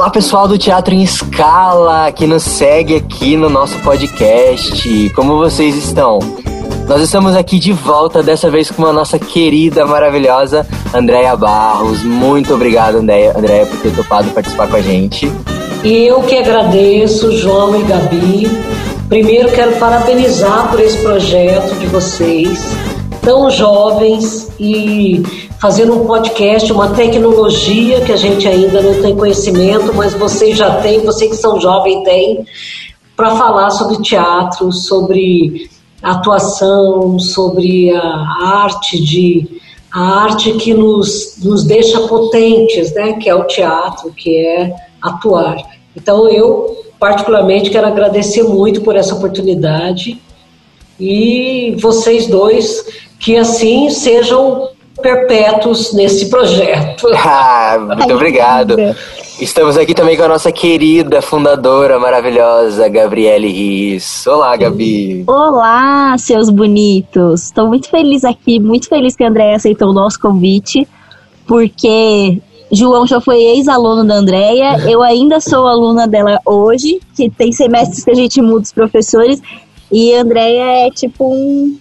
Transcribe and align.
Olá 0.00 0.08
pessoal 0.08 0.48
do 0.48 0.56
Teatro 0.56 0.94
em 0.94 1.02
Escala, 1.02 2.10
que 2.10 2.26
nos 2.26 2.42
segue 2.42 2.96
aqui 2.96 3.36
no 3.36 3.50
nosso 3.50 3.78
podcast. 3.80 5.10
Como 5.10 5.36
vocês 5.36 5.76
estão? 5.76 6.18
Nós 6.88 7.02
estamos 7.02 7.36
aqui 7.36 7.58
de 7.58 7.74
volta, 7.74 8.22
dessa 8.22 8.48
vez 8.48 8.70
com 8.70 8.86
a 8.86 8.94
nossa 8.94 9.18
querida, 9.18 9.84
maravilhosa 9.84 10.66
Andréia 10.94 11.36
Barros. 11.36 12.02
Muito 12.02 12.54
obrigado, 12.54 12.96
Andréia, 12.96 13.34
por 13.66 13.78
ter 13.82 13.94
topado 13.94 14.30
participar 14.30 14.68
com 14.68 14.76
a 14.76 14.80
gente. 14.80 15.30
Eu 15.84 16.22
que 16.22 16.38
agradeço, 16.38 17.30
João 17.36 17.78
e 17.78 17.82
Gabi. 17.82 18.50
Primeiro 19.06 19.52
quero 19.52 19.72
parabenizar 19.72 20.70
por 20.70 20.80
esse 20.80 20.96
projeto 21.02 21.78
de 21.78 21.86
vocês, 21.88 22.58
tão 23.20 23.50
jovens 23.50 24.50
e 24.58 25.49
fazendo 25.60 25.94
um 25.94 26.06
podcast, 26.06 26.72
uma 26.72 26.94
tecnologia 26.94 28.00
que 28.00 28.10
a 28.10 28.16
gente 28.16 28.48
ainda 28.48 28.80
não 28.80 29.02
tem 29.02 29.14
conhecimento, 29.14 29.92
mas 29.94 30.14
vocês 30.14 30.56
já 30.56 30.80
têm, 30.80 31.00
vocês 31.00 31.30
que 31.30 31.36
são 31.36 31.60
jovens 31.60 32.02
têm, 32.02 32.46
para 33.14 33.36
falar 33.36 33.70
sobre 33.70 34.00
teatro, 34.00 34.72
sobre 34.72 35.68
atuação, 36.02 37.18
sobre 37.18 37.94
a 37.94 38.36
arte 38.42 38.98
de 39.04 39.60
a 39.92 40.22
arte 40.22 40.52
que 40.52 40.72
nos, 40.72 41.36
nos 41.42 41.64
deixa 41.64 42.00
potentes, 42.06 42.94
né, 42.94 43.14
que 43.14 43.28
é 43.28 43.34
o 43.34 43.44
teatro, 43.44 44.12
que 44.12 44.38
é 44.38 44.72
atuar. 45.02 45.56
Então 45.96 46.28
eu 46.28 46.84
particularmente 46.98 47.70
quero 47.70 47.88
agradecer 47.88 48.44
muito 48.44 48.82
por 48.82 48.94
essa 48.94 49.14
oportunidade 49.14 50.22
e 50.98 51.74
vocês 51.80 52.28
dois 52.28 52.86
que 53.18 53.36
assim 53.36 53.90
sejam 53.90 54.70
perpétuos 55.00 55.92
nesse 55.92 56.28
projeto. 56.30 57.08
Ah, 57.14 57.76
muito 57.96 58.14
obrigado. 58.14 58.76
Estamos 59.40 59.78
aqui 59.78 59.94
também 59.94 60.16
com 60.16 60.22
a 60.24 60.28
nossa 60.28 60.52
querida 60.52 61.22
fundadora 61.22 61.98
maravilhosa, 61.98 62.88
Gabriele 62.88 63.48
Riz. 63.48 64.26
Olá, 64.26 64.54
Gabi. 64.56 65.24
Olá, 65.26 66.14
seus 66.18 66.50
bonitos. 66.50 67.44
Estou 67.44 67.66
muito 67.66 67.88
feliz 67.88 68.22
aqui, 68.24 68.60
muito 68.60 68.88
feliz 68.88 69.16
que 69.16 69.24
a 69.24 69.28
Andréia 69.28 69.56
aceitou 69.56 69.88
o 69.88 69.94
nosso 69.94 70.20
convite, 70.20 70.86
porque 71.46 72.40
João 72.70 73.06
já 73.06 73.20
foi 73.20 73.40
ex-aluno 73.42 74.04
da 74.04 74.14
Andréia, 74.14 74.78
eu 74.88 75.02
ainda 75.02 75.40
sou 75.40 75.66
aluna 75.66 76.06
dela 76.06 76.38
hoje, 76.44 77.00
que 77.16 77.30
tem 77.30 77.50
semestres 77.50 78.04
que 78.04 78.10
a 78.10 78.14
gente 78.14 78.40
muda 78.42 78.62
os 78.62 78.72
professores, 78.72 79.40
e 79.90 80.14
a 80.14 80.20
Andréia 80.20 80.86
é 80.86 80.90
tipo 80.90 81.24
um 81.24 81.78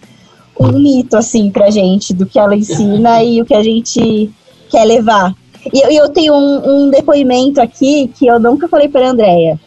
um 0.60 0.72
mito, 0.74 1.16
assim, 1.16 1.50
pra 1.50 1.70
gente, 1.70 2.14
do 2.14 2.26
que 2.26 2.38
ela 2.38 2.56
ensina 2.56 3.24
e 3.24 3.42
o 3.42 3.46
que 3.46 3.56
a 3.56 3.64
gente 3.64 4.30
quer 4.70 4.84
levar. 4.84 5.34
E 5.74 5.86
eu, 5.86 6.04
eu 6.04 6.10
tenho 6.10 6.34
um, 6.34 6.86
um, 6.86 6.90
depoimento 6.90 7.62
aqui 7.62 8.12
que 8.18 8.28
eu 8.28 8.40
nunca 8.40 8.68
falei 8.68 8.90
pra 8.90 9.10
Andréia. 9.10 9.60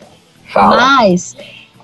Fala. 0.52 0.76
Mas 0.76 1.34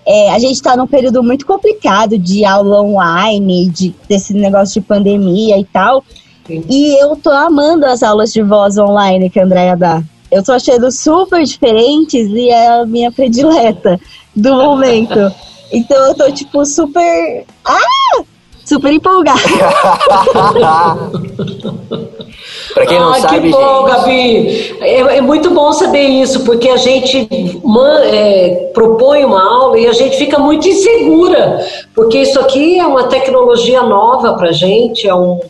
é, 0.06 0.30
a 0.30 0.38
gente 0.38 0.54
está 0.54 0.76
num 0.76 0.86
período 0.86 1.22
muito 1.22 1.46
complicado 1.46 2.18
de 2.18 2.44
aula 2.44 2.82
online, 2.82 3.68
de, 3.70 3.94
desse 4.08 4.34
negócio 4.34 4.80
de 4.80 4.86
pandemia 4.86 5.58
e 5.58 5.64
tal. 5.64 6.04
Sim. 6.46 6.64
E 6.68 7.02
eu 7.02 7.16
tô 7.16 7.30
amando 7.30 7.86
as 7.86 8.02
aulas 8.02 8.32
de 8.32 8.42
voz 8.42 8.78
online 8.78 9.30
que 9.30 9.40
a 9.40 9.44
Andréia 9.44 9.76
dá. 9.76 10.02
Eu 10.30 10.42
tô 10.42 10.52
achando 10.52 10.90
super 10.90 11.42
diferentes 11.42 12.28
e 12.28 12.50
é 12.50 12.80
a 12.80 12.86
minha 12.86 13.10
predileta 13.10 13.98
do 14.34 14.54
momento. 14.54 15.32
Então 15.70 15.98
eu 15.98 16.14
tô, 16.14 16.32
tipo, 16.32 16.64
super. 16.64 17.44
Ah! 17.62 18.24
Super 18.68 18.92
empolgada. 18.92 19.40
Para 22.74 22.86
quem 22.86 22.98
não 22.98 23.12
ah, 23.12 23.20
sabe, 23.20 23.40
que 23.40 23.50
bom, 23.50 23.88
gente... 23.88 23.96
Gabi. 23.96 24.76
É, 24.80 25.16
é, 25.16 25.20
muito 25.20 25.50
bom 25.50 25.72
saber 25.72 26.02
isso, 26.02 26.44
porque 26.44 26.68
a 26.68 26.76
gente 26.76 27.28
man, 27.64 28.00
é, 28.04 28.70
propõe 28.74 29.24
uma 29.24 29.42
aula 29.42 29.78
e 29.78 29.86
a 29.86 29.92
gente 29.92 30.16
fica 30.16 30.38
muito 30.38 30.68
insegura, 30.68 31.66
porque 31.94 32.18
isso 32.18 32.38
aqui 32.38 32.78
é 32.78 32.86
uma 32.86 33.04
tecnologia 33.04 33.82
nova 33.82 34.34
para 34.34 34.50
a 34.50 34.52
gente, 34.52 35.08
é 35.08 35.14
um, 35.14 35.40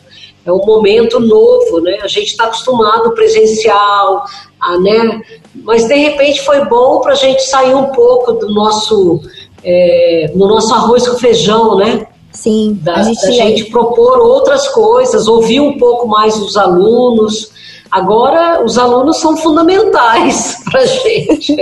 é 0.45 0.51
um 0.51 0.65
momento 0.65 1.19
novo, 1.19 1.81
né? 1.81 1.99
A 2.01 2.07
gente 2.07 2.27
está 2.27 2.45
acostumado 2.45 3.11
presencial, 3.11 4.23
a, 4.59 4.79
né? 4.79 5.21
Mas 5.63 5.87
de 5.87 5.95
repente 5.95 6.41
foi 6.41 6.65
bom 6.65 7.01
para 7.01 7.11
a 7.11 7.15
gente 7.15 7.43
sair 7.43 7.75
um 7.75 7.87
pouco 7.87 8.33
do 8.33 8.49
nosso, 8.53 9.19
é, 9.63 10.31
no 10.33 10.47
nosso 10.47 10.73
arroz 10.73 11.07
com 11.07 11.17
feijão, 11.17 11.75
né? 11.75 12.07
Sim, 12.39 12.79
da, 12.81 12.95
a 12.95 13.03
gente, 13.03 13.21
da 13.21 13.31
gente 13.31 13.65
propor 13.65 14.19
outras 14.19 14.69
coisas, 14.69 15.27
ouvir 15.27 15.59
um 15.59 15.77
pouco 15.77 16.07
mais 16.07 16.37
os 16.37 16.55
alunos. 16.55 17.51
Agora, 17.91 18.63
os 18.63 18.77
alunos 18.77 19.17
são 19.17 19.35
fundamentais 19.35 20.55
para 20.63 20.79
a 20.79 20.85
gente. 20.85 21.57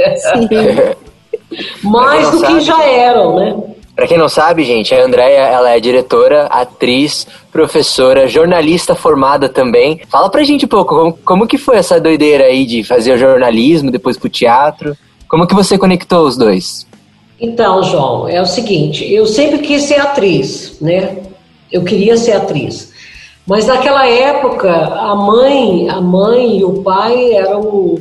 mais 1.82 2.30
do 2.30 2.40
sabe, 2.40 2.54
que 2.54 2.60
já 2.60 2.84
eram, 2.84 3.36
né? 3.38 3.56
Para 3.96 4.06
quem 4.06 4.20
não 4.20 4.30
sabe, 4.30 4.64
gente, 4.64 4.94
a 4.94 5.04
Andrea 5.04 5.48
ela 5.48 5.72
é 5.72 5.80
diretora, 5.80 6.46
atriz, 6.46 7.26
professora, 7.52 8.28
jornalista 8.28 8.94
formada 8.94 9.50
também. 9.50 10.00
Fala 10.10 10.30
pra 10.30 10.44
gente 10.44 10.66
um 10.66 10.70
pouco, 10.70 10.96
como, 10.96 11.14
como 11.26 11.48
que 11.48 11.58
foi 11.58 11.78
essa 11.78 12.00
doideira 12.00 12.44
aí 12.44 12.68
de 12.68 12.84
fazer 12.84 13.14
o 13.14 13.18
jornalismo, 13.18 13.90
depois 13.90 14.16
pro 14.16 14.30
teatro? 14.30 14.96
Como 15.28 15.48
que 15.48 15.56
você 15.56 15.76
conectou 15.76 16.28
os 16.28 16.38
dois? 16.38 16.87
Então, 17.40 17.84
João, 17.84 18.28
é 18.28 18.42
o 18.42 18.46
seguinte, 18.46 19.12
eu 19.14 19.26
sempre 19.28 19.60
quis 19.60 19.84
ser 19.84 20.00
atriz, 20.00 20.78
né? 20.82 21.18
Eu 21.72 21.84
queria 21.84 22.18
ser 22.18 22.32
atriz. 22.32 22.92
Mas 23.46 23.68
naquela 23.68 24.08
época, 24.08 24.72
a 24.72 25.16
mãe, 25.16 25.90
a 25.90 26.02
mãe 26.02 26.60
e 26.60 26.64
o 26.66 26.82
pai 26.82 27.34
eram 27.34 27.98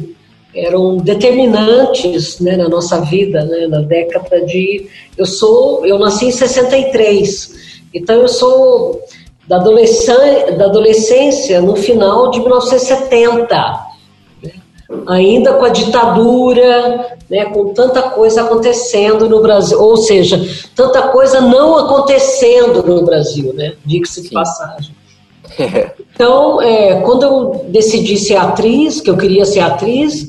eram 0.54 0.96
determinantes, 0.96 2.40
né, 2.40 2.56
na 2.56 2.66
nossa 2.66 3.02
vida, 3.02 3.44
né, 3.44 3.66
na 3.66 3.80
década 3.80 4.40
de 4.40 4.88
eu 5.16 5.26
sou, 5.26 5.84
eu 5.84 5.98
nasci 5.98 6.26
em 6.26 6.30
63. 6.30 7.84
Então 7.92 8.16
eu 8.22 8.28
sou 8.28 9.02
da 9.46 9.56
adolescência, 9.56 10.52
da 10.52 10.64
adolescência 10.64 11.60
no 11.60 11.76
final 11.76 12.30
de 12.30 12.40
1970 12.40 13.85
ainda 15.06 15.54
com 15.54 15.64
a 15.64 15.68
ditadura, 15.68 17.18
né, 17.28 17.46
com 17.46 17.72
tanta 17.72 18.02
coisa 18.02 18.42
acontecendo 18.42 19.28
no 19.28 19.40
Brasil, 19.40 19.80
ou 19.80 19.96
seja, 19.96 20.40
tanta 20.74 21.08
coisa 21.08 21.40
não 21.40 21.76
acontecendo 21.76 22.82
no 22.86 23.04
Brasil, 23.04 23.52
né, 23.52 23.74
diga-se 23.84 24.22
de 24.22 24.30
passagem. 24.30 24.94
Então, 26.16 26.62
é, 26.62 26.98
quando 27.02 27.24
eu 27.24 27.66
decidi 27.68 28.16
ser 28.16 28.36
atriz, 28.36 29.02
que 29.02 29.10
eu 29.10 29.18
queria 29.18 29.44
ser 29.44 29.60
atriz, 29.60 30.26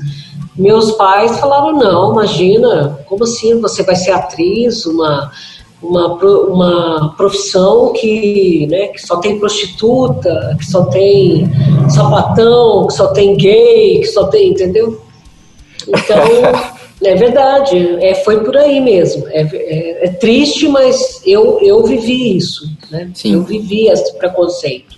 meus 0.53 0.91
pais 0.91 1.39
falaram: 1.39 1.77
não, 1.77 2.11
imagina, 2.11 2.99
como 3.05 3.23
assim 3.23 3.57
você 3.61 3.83
vai 3.83 3.95
ser 3.95 4.11
atriz, 4.11 4.85
uma 4.85 5.31
uma, 5.81 6.13
uma 6.15 7.13
profissão 7.15 7.93
que, 7.93 8.67
né, 8.69 8.87
que 8.87 8.99
só 8.99 9.17
tem 9.17 9.39
prostituta, 9.39 10.55
que 10.57 10.65
só 10.65 10.85
tem 10.85 11.49
sapatão, 11.93 12.87
que 12.87 12.93
só 12.93 13.07
tem 13.07 13.35
gay, 13.35 13.99
que 13.99 14.07
só 14.07 14.27
tem, 14.27 14.49
entendeu? 14.49 15.01
Então, 15.87 16.23
é 17.03 17.15
verdade, 17.15 17.97
é, 18.01 18.15
foi 18.15 18.43
por 18.43 18.55
aí 18.57 18.79
mesmo. 18.79 19.27
É, 19.29 19.41
é, 19.41 20.05
é, 20.05 20.09
triste, 20.09 20.67
mas 20.67 21.21
eu, 21.25 21.59
eu 21.61 21.83
vivi 21.85 22.37
isso, 22.37 22.69
né? 22.91 23.09
Sim. 23.13 23.33
Eu 23.33 23.43
vivi 23.43 23.87
esse 23.87 24.17
preconceito. 24.17 24.97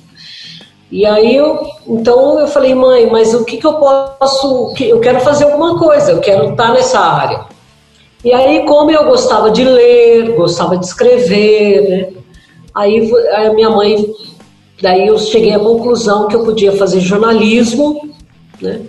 E 0.92 1.06
aí 1.06 1.36
eu, 1.36 1.68
então 1.88 2.40
eu 2.40 2.48
falei, 2.48 2.74
mãe, 2.74 3.08
mas 3.08 3.34
o 3.34 3.46
que, 3.46 3.58
que 3.58 3.68
eu 3.68 3.74
posso, 3.74 4.74
eu 4.80 5.00
quero 5.00 5.20
fazer 5.20 5.44
alguma 5.44 5.78
coisa, 5.78 6.12
eu 6.12 6.20
quero 6.20 6.52
estar 6.52 6.74
nessa 6.74 7.00
área. 7.00 7.46
E 8.24 8.34
aí, 8.34 8.66
como 8.66 8.92
eu 8.92 9.06
gostava 9.06 9.52
de 9.52 9.64
ler, 9.64 10.36
gostava 10.36 10.78
de 10.78 10.86
escrever, 10.86 11.90
né? 11.90 12.20
Aí 12.76 13.10
a 13.34 13.54
minha 13.54 13.70
mãe, 13.70 14.06
daí 14.82 15.08
eu 15.08 15.18
cheguei 15.18 15.54
à 15.54 15.60
conclusão 15.60 16.28
que 16.28 16.36
eu 16.36 16.44
podia 16.44 16.72
fazer 16.74 17.00
jornalismo, 17.00 18.10
né? 18.62 18.82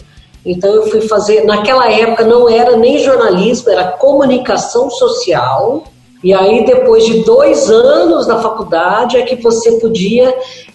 Então 0.45 0.75
eu 0.75 0.87
fui 0.87 1.03
fazer, 1.03 1.45
naquela 1.45 1.91
época 1.91 2.25
não 2.25 2.49
era 2.49 2.77
nem 2.77 2.99
jornalismo, 2.99 3.71
era 3.71 3.93
comunicação 3.93 4.91
social. 4.91 5.85
E 6.25 6.33
aí 6.33 6.65
depois 6.65 7.05
de 7.05 7.23
dois 7.25 7.71
anos 7.71 8.27
na 8.27 8.41
faculdade 8.41 9.17
é 9.17 9.23
que 9.23 9.37
você 9.37 9.73
podia 9.73 10.35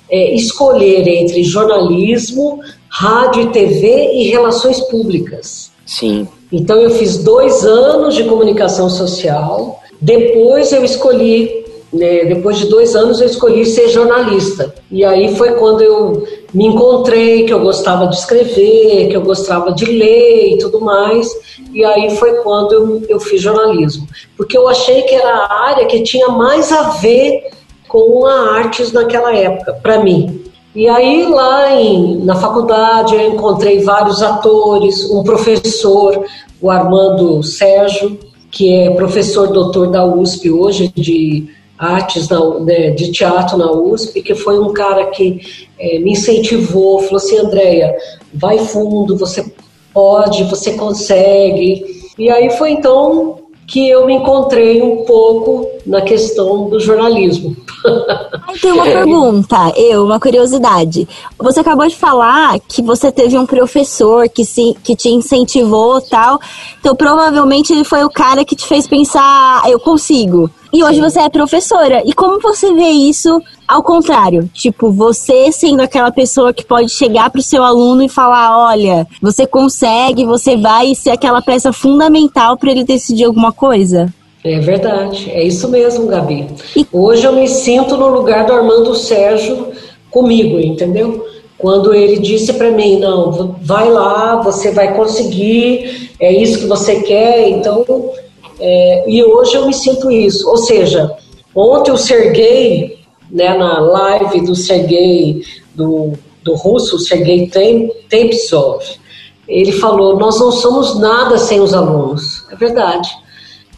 é, 0.10 0.34
escolher 0.34 1.08
entre 1.08 1.44
jornalismo, 1.44 2.60
rádio 2.90 3.44
e 3.44 3.48
TV 3.48 4.12
e 4.14 4.30
relações 4.30 4.80
públicas. 4.82 5.72
Sim. 5.86 6.28
Então 6.52 6.78
eu 6.78 6.92
fiz 6.92 7.18
dois 7.18 7.66
anos 7.66 8.16
de 8.16 8.24
comunicação 8.24 8.90
social. 8.90 9.80
Depois 10.00 10.72
eu 10.72 10.84
escolhi, 10.84 11.65
né, 11.96 12.26
depois 12.26 12.58
de 12.58 12.68
dois 12.68 12.96
anos 12.96 13.22
eu 13.22 13.28
escolhi 13.28 13.66
ser 13.66 13.90
jornalista. 13.90 14.74
E 14.92 15.04
aí 15.04 15.36
foi 15.36 15.54
quando 15.54 15.82
eu 15.82 16.28
me 16.54 16.68
encontrei, 16.68 17.46
que 17.46 17.54
eu 17.54 17.60
gostava 17.60 18.08
de 18.08 18.16
escrever, 18.16 19.10
que 19.10 19.16
eu 19.16 19.22
gostava 19.22 19.72
de 19.72 19.86
ler 19.86 20.54
e 20.54 20.58
tudo 20.58 20.82
mais. 20.82 21.28
E 21.74 21.84
aí 21.84 22.16
foi 22.18 22.34
quando 22.36 22.74
eu, 22.74 23.02
eu 23.10 23.20
fiz 23.20 23.42
jornalismo, 23.42 24.08
porque 24.38 24.58
eu 24.58 24.68
achei 24.68 25.02
que 25.04 25.16
era 25.16 25.30
a 25.30 25.64
área 25.70 25.86
que 25.86 26.04
tinha 26.04 26.28
mais 26.30 26.72
a 26.72 26.90
ver 26.92 27.44
com 27.88 28.26
a 28.26 28.58
artes 28.58 28.92
naquela 28.92 29.34
época, 29.36 29.74
para 29.74 30.04
mim. 30.04 30.42
E 30.76 30.90
aí 30.90 31.26
lá 31.28 31.74
em, 31.74 32.18
na 32.18 32.36
faculdade 32.36 33.16
eu 33.16 33.34
encontrei 33.34 33.80
vários 33.80 34.22
atores, 34.22 35.10
um 35.10 35.24
professor, 35.24 36.26
o 36.62 36.70
Armando 36.70 37.42
Sérgio, 37.42 38.20
que 38.52 38.74
é 38.74 38.90
professor 38.92 39.48
doutor 39.48 39.88
da 39.88 40.06
USP 40.06 40.50
hoje 40.50 40.92
de 40.96 41.48
artes 41.78 42.30
na, 42.30 42.60
né, 42.60 42.92
de 42.92 43.12
teatro 43.12 43.58
na 43.58 43.72
USP, 43.72 44.22
que 44.22 44.36
foi 44.36 44.60
um 44.60 44.74
cara 44.74 45.08
que 45.08 45.42
é, 45.78 46.00
me 46.00 46.12
incentivou, 46.12 47.00
falou 47.00 47.18
assim, 47.18 47.38
Andréia, 47.38 47.96
vai 48.34 48.58
fundo, 48.60 49.18
você 49.18 49.46
pode, 49.94 50.44
você 50.46 50.74
consegue. 50.74 51.84
E 52.18 52.30
aí 52.30 52.50
foi 52.58 52.72
então 52.72 53.40
que 53.68 53.90
eu 53.90 54.06
me 54.06 54.14
encontrei 54.14 54.82
um 54.82 55.04
pouco 55.06 55.68
na 55.86 56.02
questão 56.02 56.70
do 56.70 56.80
jornalismo. 56.80 57.56
Aí 58.48 58.60
tem 58.60 58.72
uma 58.72 58.84
pergunta, 58.86 59.74
eu, 59.76 60.06
uma 60.06 60.20
curiosidade. 60.20 61.08
Você 61.40 61.60
acabou 61.60 61.88
de 61.88 61.96
falar 61.96 62.60
que 62.60 62.82
você 62.82 63.12
teve 63.12 63.38
um 63.38 63.46
professor 63.46 64.30
que, 64.30 64.46
se, 64.46 64.76
que 64.84 64.96
te 64.96 65.10
incentivou 65.10 66.00
tal. 66.02 66.40
Então 66.80 66.96
provavelmente 66.96 67.74
ele 67.74 67.84
foi 67.84 68.04
o 68.04 68.10
cara 68.10 68.46
que 68.46 68.56
te 68.56 68.66
fez 68.66 68.88
pensar, 68.88 69.62
ah, 69.64 69.70
eu 69.70 69.80
consigo. 69.80 70.50
E 70.76 70.84
hoje 70.84 70.96
Sim. 70.96 71.02
você 71.02 71.20
é 71.22 71.30
professora. 71.30 72.04
E 72.06 72.12
como 72.12 72.42
você 72.42 72.74
vê 72.74 72.90
isso 72.90 73.42
ao 73.66 73.82
contrário? 73.82 74.50
Tipo, 74.54 74.92
você 74.92 75.50
sendo 75.50 75.80
aquela 75.80 76.12
pessoa 76.12 76.54
que 76.54 76.66
pode 76.66 76.90
chegar 76.90 77.30
pro 77.30 77.42
seu 77.42 77.64
aluno 77.64 78.04
e 78.04 78.10
falar: 78.10 78.58
olha, 78.58 79.08
você 79.22 79.48
consegue, 79.48 80.26
você 80.26 80.58
vai 80.58 80.94
ser 80.94 81.12
aquela 81.12 81.42
peça 81.42 81.72
fundamental 81.72 82.58
para 82.58 82.72
ele 82.72 82.84
decidir 82.84 83.24
alguma 83.24 83.54
coisa? 83.54 84.14
É 84.44 84.60
verdade, 84.60 85.32
é 85.32 85.48
isso 85.48 85.70
mesmo, 85.70 86.08
Gabi. 86.08 86.46
E... 86.76 86.86
Hoje 86.92 87.24
eu 87.24 87.32
me 87.32 87.48
sinto 87.48 87.96
no 87.96 88.10
lugar 88.10 88.46
do 88.46 88.52
Armando 88.52 88.94
Sérgio 88.96 89.70
comigo, 90.12 90.60
entendeu? 90.60 91.26
Quando 91.58 91.94
ele 91.94 92.20
disse 92.20 92.52
para 92.52 92.70
mim: 92.70 93.00
não, 93.00 93.56
vai 93.62 93.90
lá, 93.90 94.42
você 94.42 94.72
vai 94.72 94.94
conseguir, 94.94 96.12
é 96.20 96.34
isso 96.34 96.60
que 96.60 96.66
você 96.66 97.00
quer, 97.00 97.48
então 97.48 97.86
é, 98.60 99.04
e 99.08 99.24
hoje 99.24 99.56
eu 99.56 99.68
me 99.68 99.74
sinto 99.74 100.10
isso. 100.12 100.48
Ou 100.50 100.58
seja, 100.58 101.16
ontem 101.54 101.92
o 101.92 101.98
Sergei, 101.98 103.00
né, 103.30 103.58
na 103.58 103.80
live 103.80 104.42
do 104.42 104.56
Sergei, 104.56 105.44
do, 105.74 106.14
do 106.44 106.56
russo, 106.56 107.00
Sergei 107.00 107.50
Tempsov, 108.10 108.84
ele 109.48 109.72
falou: 109.72 110.18
Nós 110.18 110.40
não 110.40 110.52
somos 110.52 111.00
nada 111.00 111.38
sem 111.38 111.60
os 111.60 111.74
alunos. 111.74 112.46
É 112.52 112.56
verdade. 112.56 113.10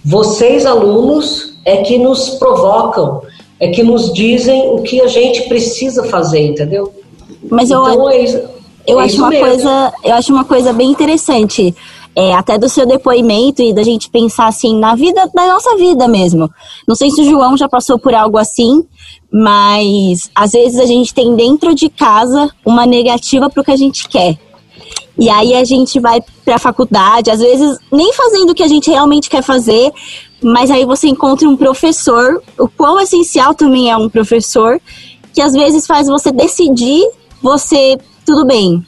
Vocês, 0.03 0.65
alunos, 0.65 1.57
é 1.65 1.77
que 1.77 1.97
nos 1.97 2.29
provocam, 2.29 3.21
é 3.59 3.69
que 3.69 3.83
nos 3.83 4.13
dizem 4.13 4.69
o 4.69 4.81
que 4.81 5.01
a 5.01 5.07
gente 5.07 5.43
precisa 5.49 6.03
fazer, 6.05 6.39
entendeu? 6.39 6.93
Mas 7.49 7.69
eu, 7.69 7.81
então, 7.81 8.09
é, 8.09 8.25
eu, 8.87 9.01
é 9.01 9.03
acho 9.03 9.17
uma 9.17 9.35
coisa, 9.35 9.93
eu 10.03 10.13
acho 10.13 10.33
uma 10.33 10.45
coisa 10.45 10.71
bem 10.71 10.89
interessante 10.89 11.75
é, 12.17 12.33
até 12.33 12.57
do 12.57 12.67
seu 12.67 12.83
depoimento 12.83 13.61
e 13.61 13.71
da 13.71 13.83
gente 13.83 14.09
pensar 14.09 14.47
assim 14.47 14.75
na 14.79 14.95
vida, 14.95 15.29
na 15.35 15.53
nossa 15.53 15.77
vida 15.77 16.07
mesmo. 16.07 16.49
Não 16.87 16.95
sei 16.95 17.11
se 17.11 17.21
o 17.21 17.23
João 17.23 17.55
já 17.55 17.69
passou 17.69 17.99
por 17.99 18.11
algo 18.15 18.39
assim, 18.39 18.83
mas 19.31 20.27
às 20.33 20.53
vezes 20.53 20.79
a 20.79 20.85
gente 20.87 21.13
tem 21.13 21.35
dentro 21.35 21.75
de 21.75 21.89
casa 21.89 22.49
uma 22.65 22.87
negativa 22.87 23.51
para 23.51 23.61
o 23.61 23.63
que 23.63 23.69
a 23.69 23.77
gente 23.77 24.09
quer. 24.09 24.35
E 25.15 25.29
aí 25.29 25.53
a 25.53 25.63
gente 25.63 25.99
vai 25.99 26.19
para 26.43 26.55
a 26.55 26.59
faculdade, 26.59 27.29
às 27.29 27.39
vezes 27.39 27.77
nem 27.91 28.11
fazendo 28.11 28.49
o 28.49 28.55
que 28.55 28.63
a 28.63 28.67
gente 28.67 28.89
realmente 28.89 29.29
quer 29.29 29.43
fazer, 29.43 29.93
mas 30.41 30.71
aí 30.71 30.85
você 30.85 31.07
encontra 31.07 31.47
um 31.47 31.55
professor, 31.55 32.41
o 32.57 32.67
quão 32.67 32.99
essencial 32.99 33.53
também 33.53 33.91
é 33.91 33.97
um 33.97 34.09
professor, 34.09 34.81
que 35.31 35.41
às 35.41 35.53
vezes 35.53 35.85
faz 35.85 36.07
você 36.07 36.31
decidir, 36.31 37.07
você, 37.43 37.95
tudo 38.25 38.43
bem, 38.43 38.83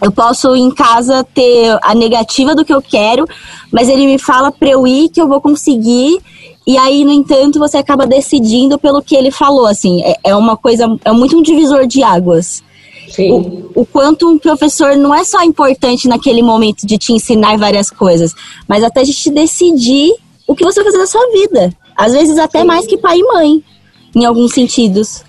eu 0.00 0.12
posso 0.12 0.54
em 0.54 0.70
casa 0.70 1.24
ter 1.24 1.76
a 1.82 1.94
negativa 1.94 2.54
do 2.54 2.64
que 2.64 2.72
eu 2.72 2.80
quero, 2.80 3.26
mas 3.72 3.88
ele 3.88 4.06
me 4.06 4.18
fala 4.18 4.52
para 4.52 4.68
eu 4.68 4.86
ir 4.86 5.08
que 5.08 5.20
eu 5.20 5.28
vou 5.28 5.40
conseguir. 5.40 6.18
E 6.66 6.76
aí, 6.76 7.04
no 7.04 7.10
entanto, 7.10 7.58
você 7.58 7.78
acaba 7.78 8.06
decidindo 8.06 8.78
pelo 8.78 9.02
que 9.02 9.16
ele 9.16 9.30
falou. 9.30 9.66
Assim, 9.66 10.02
é, 10.02 10.16
é 10.24 10.36
uma 10.36 10.56
coisa, 10.56 10.86
é 11.04 11.12
muito 11.12 11.36
um 11.36 11.42
divisor 11.42 11.86
de 11.86 12.02
águas. 12.02 12.62
Sim. 13.10 13.32
O, 13.74 13.80
o 13.80 13.86
quanto 13.86 14.28
um 14.28 14.38
professor 14.38 14.96
não 14.96 15.14
é 15.14 15.24
só 15.24 15.42
importante 15.42 16.06
naquele 16.06 16.42
momento 16.42 16.86
de 16.86 16.98
te 16.98 17.12
ensinar 17.12 17.56
várias 17.56 17.90
coisas, 17.90 18.34
mas 18.68 18.84
até 18.84 19.02
de 19.02 19.14
te 19.14 19.30
decidir 19.30 20.12
o 20.46 20.54
que 20.54 20.64
você 20.64 20.82
vai 20.82 20.92
fazer 20.92 20.98
na 20.98 21.06
sua 21.06 21.32
vida. 21.32 21.72
Às 21.96 22.12
vezes 22.12 22.38
até 22.38 22.60
Sim. 22.60 22.66
mais 22.66 22.86
que 22.86 22.98
pai 22.98 23.18
e 23.18 23.24
mãe, 23.24 23.64
em 24.14 24.24
alguns 24.24 24.52
sentidos. 24.52 25.24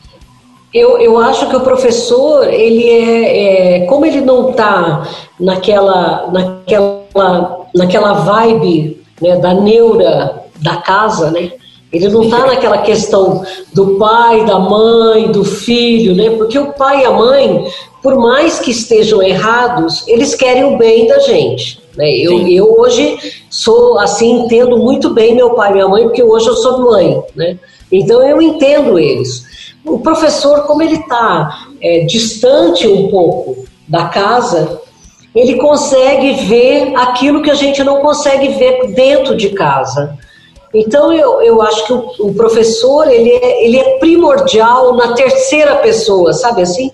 Eu, 0.74 1.00
eu 1.00 1.18
acho 1.18 1.50
que 1.50 1.56
o 1.56 1.62
professor, 1.62 2.48
ele 2.48 2.88
é, 2.88 3.78
é 3.78 3.86
como 3.86 4.06
ele 4.06 4.22
não 4.22 4.52
está 4.52 5.08
naquela, 5.40 6.30
naquela, 6.32 7.66
naquela 7.74 8.14
vibe 8.14 9.02
né, 9.22 9.38
da 9.38 9.54
neura 9.54 10.44
da 10.62 10.78
casa, 10.78 11.32
né? 11.32 11.52
Ele 11.92 12.08
não 12.10 12.24
está 12.24 12.46
naquela 12.46 12.80
questão 12.80 13.44
do 13.74 13.98
pai, 13.98 14.46
da 14.46 14.60
mãe, 14.60 15.32
do 15.32 15.44
filho, 15.44 16.16
né? 16.16 16.30
Porque 16.32 16.60
o 16.60 16.72
pai 16.74 17.02
e 17.02 17.06
a 17.06 17.12
mãe, 17.12 17.66
por 18.04 18.16
mais 18.16 18.60
que 18.60 18.70
estejam 18.70 19.24
errados, 19.24 20.08
eles 20.08 20.36
querem 20.36 20.66
o 20.66 20.78
bem 20.78 21.08
da 21.08 21.18
gente. 21.20 21.82
Né? 21.98 22.12
Eu, 22.12 22.48
eu 22.48 22.80
hoje 22.80 23.18
sou 23.50 23.98
assim, 23.98 24.42
entendo 24.42 24.78
muito 24.78 25.10
bem 25.10 25.36
meu 25.36 25.56
pai 25.56 25.72
e 25.72 25.74
minha 25.74 25.88
mãe, 25.88 26.04
porque 26.04 26.22
hoje 26.22 26.48
eu 26.48 26.56
sou 26.58 26.92
mãe, 26.92 27.20
né? 27.36 27.58
Então 27.92 28.22
eu 28.22 28.40
entendo 28.40 29.00
eles. 29.00 29.49
O 29.90 30.00
professor, 30.00 30.64
como 30.64 30.82
ele 30.82 30.96
está 30.96 31.68
é, 31.82 32.06
distante 32.06 32.88
um 32.88 33.10
pouco 33.10 33.66
da 33.88 34.06
casa, 34.06 34.82
ele 35.36 35.56
consegue 35.56 36.34
ver 36.46 36.96
aquilo 36.96 37.42
que 37.42 37.52
a 37.52 37.56
gente 37.56 37.84
não 37.84 38.02
consegue 38.02 38.50
ver 38.50 38.94
dentro 38.94 39.36
de 39.36 39.50
casa. 39.50 40.18
Então 40.74 41.12
eu, 41.12 41.42
eu 41.42 41.62
acho 41.62 41.86
que 41.86 41.94
o, 41.94 42.30
o 42.30 42.34
professor 42.34 43.08
ele 43.08 43.32
é, 43.32 43.66
ele 43.66 43.78
é 43.78 43.98
primordial 43.98 44.96
na 44.96 45.14
terceira 45.14 45.78
pessoa, 45.78 46.34
sabe 46.34 46.62
assim? 46.62 46.92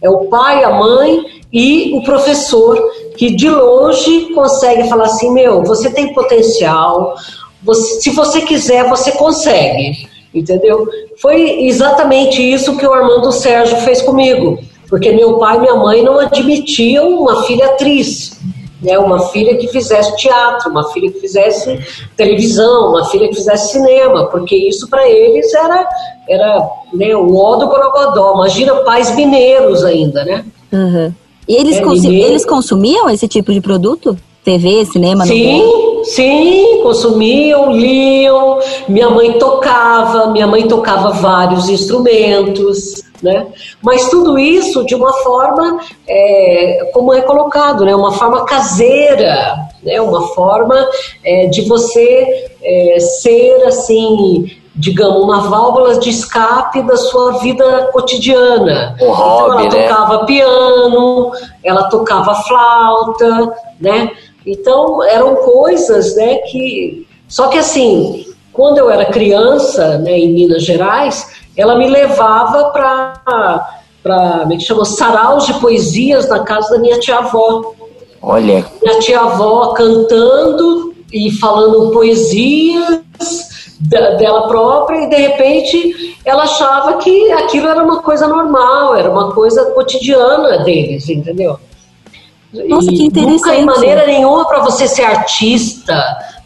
É 0.00 0.08
o 0.08 0.26
pai, 0.26 0.64
a 0.64 0.70
mãe 0.70 1.22
e 1.52 1.92
o 1.94 2.02
professor 2.02 2.78
que 3.16 3.34
de 3.34 3.50
longe 3.50 4.32
consegue 4.32 4.88
falar 4.88 5.06
assim, 5.06 5.32
meu, 5.32 5.62
você 5.64 5.90
tem 5.90 6.14
potencial, 6.14 7.16
você, 7.62 8.00
se 8.00 8.10
você 8.10 8.42
quiser, 8.42 8.88
você 8.88 9.12
consegue 9.12 10.08
entendeu? 10.38 10.86
Foi 11.20 11.66
exatamente 11.66 12.40
isso 12.40 12.76
que 12.76 12.86
o 12.86 12.92
Armando 12.92 13.32
Sérgio 13.32 13.76
fez 13.78 14.00
comigo, 14.02 14.58
porque 14.88 15.12
meu 15.12 15.38
pai 15.38 15.56
e 15.56 15.60
minha 15.60 15.74
mãe 15.74 16.02
não 16.02 16.18
admitiam 16.18 17.20
uma 17.20 17.42
filha 17.42 17.66
atriz, 17.66 18.38
né? 18.82 18.98
Uma 18.98 19.28
filha 19.28 19.56
que 19.56 19.68
fizesse 19.68 20.16
teatro, 20.16 20.70
uma 20.70 20.90
filha 20.92 21.10
que 21.10 21.20
fizesse 21.20 21.78
televisão, 22.16 22.90
uma 22.90 23.04
filha 23.06 23.28
que 23.28 23.34
fizesse 23.34 23.72
cinema, 23.72 24.26
porque 24.26 24.56
isso 24.56 24.88
para 24.88 25.08
eles 25.08 25.52
era 25.54 25.88
era 26.28 26.70
né, 26.92 27.16
o 27.16 27.36
ó 27.36 27.56
do 27.56 27.66
Gorogodó. 27.66 28.34
Imagina 28.34 28.74
pais 28.76 29.14
mineiros 29.16 29.82
ainda, 29.84 30.24
né? 30.24 30.44
Uhum. 30.72 31.12
E 31.48 31.56
eles, 31.56 31.78
é, 31.78 32.06
eles 32.06 32.44
consumiam 32.44 33.08
esse 33.08 33.26
tipo 33.26 33.52
de 33.52 33.60
produto? 33.60 34.16
TV, 34.44 34.84
cinema, 34.86 35.26
Sim? 35.26 35.62
Sim, 36.14 36.80
consumiam, 36.82 37.72
liam. 37.72 38.58
Minha 38.88 39.10
mãe 39.10 39.38
tocava, 39.38 40.28
minha 40.28 40.46
mãe 40.46 40.66
tocava 40.66 41.10
vários 41.10 41.68
instrumentos, 41.68 43.02
né? 43.22 43.46
Mas 43.82 44.08
tudo 44.08 44.38
isso 44.38 44.84
de 44.84 44.94
uma 44.94 45.12
forma, 45.12 45.80
é, 46.06 46.90
como 46.92 47.12
é 47.12 47.20
colocado, 47.22 47.84
né? 47.84 47.94
Uma 47.94 48.12
forma 48.12 48.44
caseira, 48.44 49.56
né? 49.82 50.00
Uma 50.00 50.28
forma 50.28 50.88
é, 51.24 51.46
de 51.46 51.62
você 51.62 52.48
é, 52.62 53.00
ser 53.00 53.64
assim 53.66 54.58
digamos, 54.78 55.24
uma 55.24 55.40
válvula 55.40 55.98
de 55.98 56.08
escape 56.08 56.82
da 56.82 56.96
sua 56.96 57.38
vida 57.38 57.90
cotidiana. 57.92 58.94
O 59.00 59.04
então 59.04 59.52
ela 59.52 59.62
né? 59.62 59.68
tocava 59.88 60.24
piano, 60.24 61.32
ela 61.64 61.82
tocava 61.88 62.32
flauta, 62.36 63.52
né? 63.80 64.12
Então, 64.52 65.02
eram 65.04 65.36
coisas, 65.36 66.16
né, 66.16 66.38
que... 66.50 67.06
Só 67.28 67.48
que 67.48 67.58
assim, 67.58 68.24
quando 68.52 68.78
eu 68.78 68.90
era 68.90 69.06
criança, 69.06 69.98
né, 69.98 70.18
em 70.18 70.32
Minas 70.32 70.64
Gerais, 70.64 71.30
ela 71.56 71.76
me 71.76 71.88
levava 71.88 72.70
para 72.70 73.78
para 74.02 74.46
me 74.46 74.56
é 74.56 74.60
chamou 74.60 74.84
saraus 74.84 75.46
de 75.46 75.54
poesias 75.60 76.28
na 76.28 76.40
casa 76.40 76.70
da 76.70 76.78
minha 76.78 76.98
tia-avó. 76.98 77.74
Olha. 78.22 78.64
Minha 78.82 78.98
tia-avó 79.00 79.72
cantando 79.74 80.94
e 81.12 81.30
falando 81.32 81.90
poesias 81.90 83.02
dela 83.80 84.48
própria 84.48 85.04
e 85.04 85.10
de 85.10 85.16
repente 85.16 86.16
ela 86.24 86.42
achava 86.42 86.96
que 86.96 87.30
aquilo 87.32 87.68
era 87.68 87.82
uma 87.82 88.02
coisa 88.02 88.26
normal, 88.26 88.96
era 88.96 89.10
uma 89.10 89.32
coisa 89.32 89.66
cotidiana 89.66 90.64
deles, 90.64 91.08
entendeu? 91.08 91.58
Nossa, 92.52 92.88
que 92.88 93.02
interessante. 93.04 93.36
Nunca 93.36 93.54
em 93.54 93.64
maneira 93.64 94.06
nenhuma 94.06 94.46
para 94.46 94.60
você 94.60 94.88
ser 94.88 95.04
artista. 95.04 95.94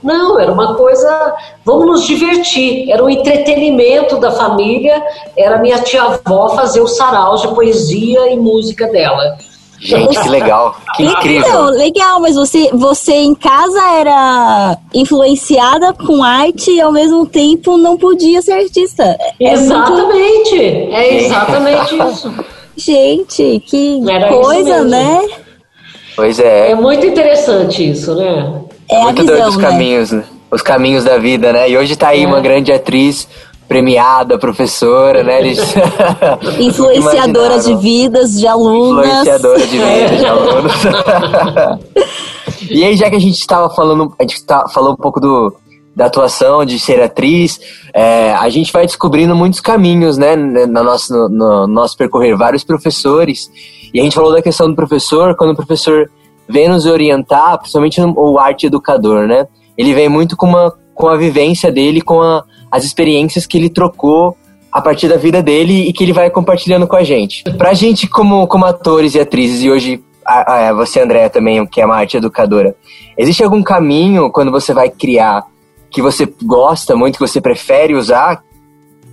Não, 0.02 0.38
era 0.38 0.52
uma 0.52 0.74
coisa, 0.74 1.34
vamos 1.64 1.86
nos 1.86 2.04
divertir. 2.04 2.90
Era 2.90 3.04
um 3.04 3.08
entretenimento 3.08 4.18
da 4.18 4.32
família. 4.32 5.02
Era 5.36 5.58
minha 5.58 5.78
tia-avó 5.78 6.50
fazer 6.50 6.80
o 6.80 6.88
sarau 6.88 7.36
de 7.36 7.48
poesia 7.48 8.32
e 8.32 8.36
música 8.36 8.88
dela. 8.88 9.38
Gente, 9.78 10.20
que 10.20 10.28
legal, 10.28 10.76
que 10.94 11.02
incrível. 11.02 11.48
Então, 11.48 11.64
legal, 11.70 12.20
mas 12.20 12.36
você, 12.36 12.70
você 12.72 13.14
em 13.14 13.34
casa 13.34 13.82
era 13.98 14.78
influenciada 14.94 15.92
com 15.92 16.22
arte 16.22 16.70
e 16.70 16.80
ao 16.80 16.92
mesmo 16.92 17.26
tempo 17.26 17.76
não 17.76 17.96
podia 17.96 18.40
ser 18.40 18.52
artista. 18.52 19.18
É 19.40 19.52
exatamente, 19.52 20.54
muito... 20.54 20.94
é 20.94 21.14
exatamente 21.16 21.96
isso. 22.12 22.32
Gente, 22.76 23.60
que 23.66 24.00
era 24.08 24.28
coisa, 24.28 24.84
né? 24.84 25.20
Pois 26.14 26.38
é. 26.38 26.70
É 26.70 26.74
muito 26.74 27.06
interessante 27.06 27.90
isso, 27.90 28.14
né? 28.14 28.62
É 28.90 29.02
muito 29.02 29.20
a 29.20 29.22
visão, 29.22 29.36
doido 29.36 29.48
os 29.48 29.56
né? 29.56 29.68
caminhos, 29.68 30.12
né? 30.12 30.24
os 30.50 30.62
caminhos 30.62 31.04
da 31.04 31.18
vida, 31.18 31.52
né? 31.52 31.70
E 31.70 31.78
hoje 31.78 31.96
tá 31.96 32.08
aí 32.08 32.24
é. 32.24 32.26
uma 32.26 32.40
grande 32.40 32.70
atriz 32.72 33.26
premiada, 33.66 34.38
professora, 34.38 35.24
né? 35.24 35.40
Eles... 35.40 35.58
Influenciadora 36.60 37.58
de 37.58 37.74
vidas, 37.76 38.38
de 38.38 38.46
alunas. 38.48 39.06
Influenciadora 39.06 39.66
de 39.66 39.78
vidas, 39.78 40.18
de 40.18 40.26
alunos. 40.26 40.72
e 42.70 42.84
aí, 42.84 42.96
já 42.96 43.08
que 43.08 43.16
a 43.16 43.20
gente 43.20 43.38
estava 43.38 43.70
falando, 43.70 44.14
a 44.18 44.22
gente 44.22 44.44
tá, 44.44 44.68
falou 44.68 44.92
um 44.92 44.96
pouco 44.96 45.18
do, 45.18 45.56
da 45.94 46.06
atuação, 46.06 46.64
de 46.64 46.78
ser 46.78 47.00
atriz, 47.02 47.60
é, 47.92 48.32
a 48.32 48.48
gente 48.48 48.72
vai 48.72 48.86
descobrindo 48.86 49.34
muitos 49.36 49.60
caminhos, 49.60 50.16
né, 50.16 50.34
no 50.34 50.82
nosso, 50.82 51.12
no, 51.12 51.28
no, 51.28 51.66
nosso 51.66 51.96
percorrer, 51.96 52.36
vários 52.36 52.64
professores, 52.64 53.50
e 53.92 54.00
a 54.00 54.02
gente 54.02 54.14
falou 54.14 54.32
da 54.32 54.40
questão 54.40 54.68
do 54.68 54.74
professor, 54.74 55.36
quando 55.36 55.50
o 55.50 55.56
professor 55.56 56.10
vem 56.48 56.68
nos 56.68 56.86
orientar, 56.86 57.58
principalmente 57.58 58.00
o 58.00 58.38
arte 58.38 58.66
educador, 58.66 59.26
né, 59.26 59.46
ele 59.76 59.92
vem 59.92 60.08
muito 60.08 60.36
com, 60.36 60.46
uma, 60.46 60.72
com 60.94 61.08
a 61.08 61.16
vivência 61.16 61.70
dele, 61.70 62.00
com 62.00 62.22
a, 62.22 62.42
as 62.70 62.84
experiências 62.84 63.46
que 63.46 63.58
ele 63.58 63.68
trocou 63.68 64.36
a 64.70 64.80
partir 64.80 65.08
da 65.08 65.16
vida 65.16 65.42
dele 65.42 65.88
e 65.88 65.92
que 65.92 66.02
ele 66.02 66.14
vai 66.14 66.30
compartilhando 66.30 66.86
com 66.86 66.96
a 66.96 67.04
gente. 67.04 67.44
Pra 67.58 67.74
gente, 67.74 68.08
como, 68.08 68.46
como 68.46 68.64
atores 68.64 69.14
e 69.14 69.20
atrizes, 69.20 69.62
e 69.62 69.70
hoje 69.70 70.02
você, 70.76 71.00
Andréa, 71.00 71.28
também, 71.28 71.66
que 71.66 71.80
é 71.80 71.84
uma 71.84 71.96
arte 71.96 72.16
educadora, 72.16 72.74
existe 73.18 73.44
algum 73.44 73.62
caminho 73.62 74.30
quando 74.30 74.50
você 74.50 74.72
vai 74.72 74.88
criar 74.88 75.44
que 75.92 76.02
você 76.02 76.32
gosta 76.42 76.96
muito, 76.96 77.18
que 77.18 77.26
você 77.26 77.40
prefere 77.40 77.94
usar 77.94 78.42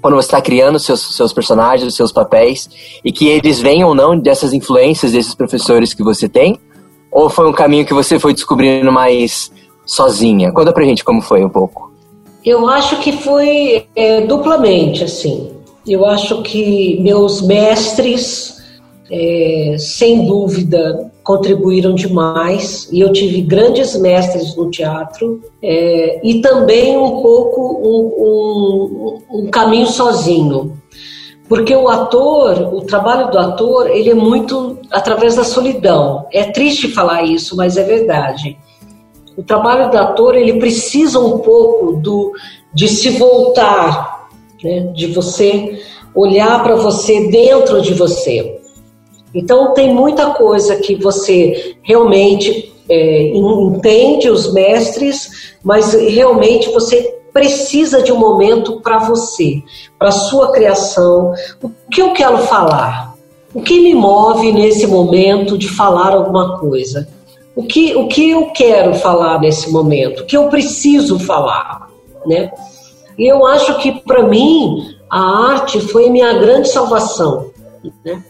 quando 0.01 0.15
você 0.15 0.27
está 0.27 0.41
criando 0.41 0.79
seus, 0.79 1.15
seus 1.15 1.33
personagens, 1.33 1.93
seus 1.93 2.11
papéis, 2.11 2.69
e 3.03 3.11
que 3.11 3.27
eles 3.27 3.59
venham 3.59 3.89
ou 3.89 3.95
não 3.95 4.17
dessas 4.17 4.53
influências 4.53 5.11
desses 5.11 5.35
professores 5.35 5.93
que 5.93 6.03
você 6.03 6.29
tem? 6.29 6.57
Ou 7.11 7.29
foi 7.29 7.49
um 7.49 7.53
caminho 7.53 7.85
que 7.85 7.93
você 7.93 8.17
foi 8.17 8.33
descobrindo 8.33 8.91
mais 8.91 9.51
sozinha? 9.85 10.51
Conta 10.53 10.71
pra 10.71 10.85
gente 10.85 11.03
como 11.03 11.21
foi 11.21 11.43
um 11.43 11.49
pouco. 11.49 11.91
Eu 12.45 12.69
acho 12.69 12.99
que 13.01 13.11
foi 13.11 13.87
é, 13.95 14.21
duplamente, 14.21 15.03
assim. 15.03 15.51
Eu 15.85 16.05
acho 16.05 16.41
que 16.43 16.99
meus 17.01 17.41
mestres, 17.41 18.57
é, 19.11 19.75
sem 19.77 20.25
dúvida, 20.25 21.08
contribuíram 21.29 21.93
demais 21.93 22.89
e 22.91 23.01
eu 23.01 23.13
tive 23.13 23.41
grandes 23.43 23.95
mestres 23.95 24.55
no 24.55 24.71
teatro 24.71 25.39
é, 25.61 26.19
e 26.27 26.41
também 26.41 26.97
um 26.97 27.21
pouco 27.21 27.61
um, 27.61 28.23
um, 28.25 29.43
um, 29.43 29.51
caminho 29.51 29.85
sozinho. 29.85 30.75
Porque 31.47 31.75
o 31.75 31.87
ator, 31.87 32.73
o 32.73 32.81
trabalho 32.81 33.29
do 33.29 33.37
ator, 33.37 33.91
ele 33.91 34.09
é 34.09 34.15
muito 34.15 34.79
através 34.89 35.35
da 35.35 35.43
solidão. 35.43 36.25
É 36.33 36.45
triste 36.45 36.87
falar 36.87 37.21
isso, 37.21 37.55
mas 37.55 37.77
é 37.77 37.83
verdade 37.83 38.57
o 39.37 39.43
trabalho 39.43 39.89
do 39.89 39.97
ator 39.97 40.35
ele 40.35 40.59
precisa 40.59 41.17
um 41.17 41.37
pouco 41.37 41.93
do 41.93 42.33
de 42.73 42.89
se 42.89 43.11
voltar, 43.11 44.27
né? 44.61 44.91
de 44.93 45.07
você 45.07 45.79
olhar 46.13 46.61
para 46.61 46.75
você 46.75 47.29
dentro 47.29 47.81
de 47.81 47.93
você. 47.93 48.58
Então 49.33 49.73
tem 49.73 49.93
muita 49.93 50.31
coisa 50.31 50.75
que 50.77 50.95
você 50.95 51.75
realmente 51.83 52.73
é, 52.89 53.27
entende 53.27 54.29
os 54.29 54.51
mestres, 54.53 55.55
mas 55.63 55.93
realmente 55.93 56.69
você 56.69 57.17
precisa 57.31 58.01
de 58.01 58.11
um 58.11 58.17
momento 58.17 58.81
para 58.81 58.97
você, 58.97 59.61
para 59.97 60.11
sua 60.11 60.51
criação. 60.51 61.33
O 61.61 61.69
que 61.91 62.01
eu 62.01 62.11
quero 62.13 62.39
falar? 62.39 63.13
O 63.53 63.61
que 63.61 63.79
me 63.79 63.93
move 63.93 64.51
nesse 64.51 64.87
momento 64.87 65.57
de 65.57 65.67
falar 65.67 66.13
alguma 66.13 66.59
coisa? 66.59 67.07
o 67.59 67.63
que, 67.63 67.93
o 67.93 68.07
que 68.07 68.29
eu 68.29 68.51
quero 68.51 68.93
falar 68.95 69.37
nesse 69.37 69.69
momento, 69.69 70.23
o 70.23 70.25
que 70.25 70.37
eu 70.37 70.47
preciso 70.47 71.19
falar, 71.19 71.89
né? 72.25 72.49
E 73.17 73.27
eu 73.29 73.45
acho 73.45 73.77
que 73.79 73.99
para 73.99 74.23
mim 74.23 74.95
a 75.09 75.51
arte 75.51 75.77
foi 75.81 76.09
minha 76.09 76.39
grande 76.39 76.69
salvação, 76.69 77.51
né? 78.05 78.23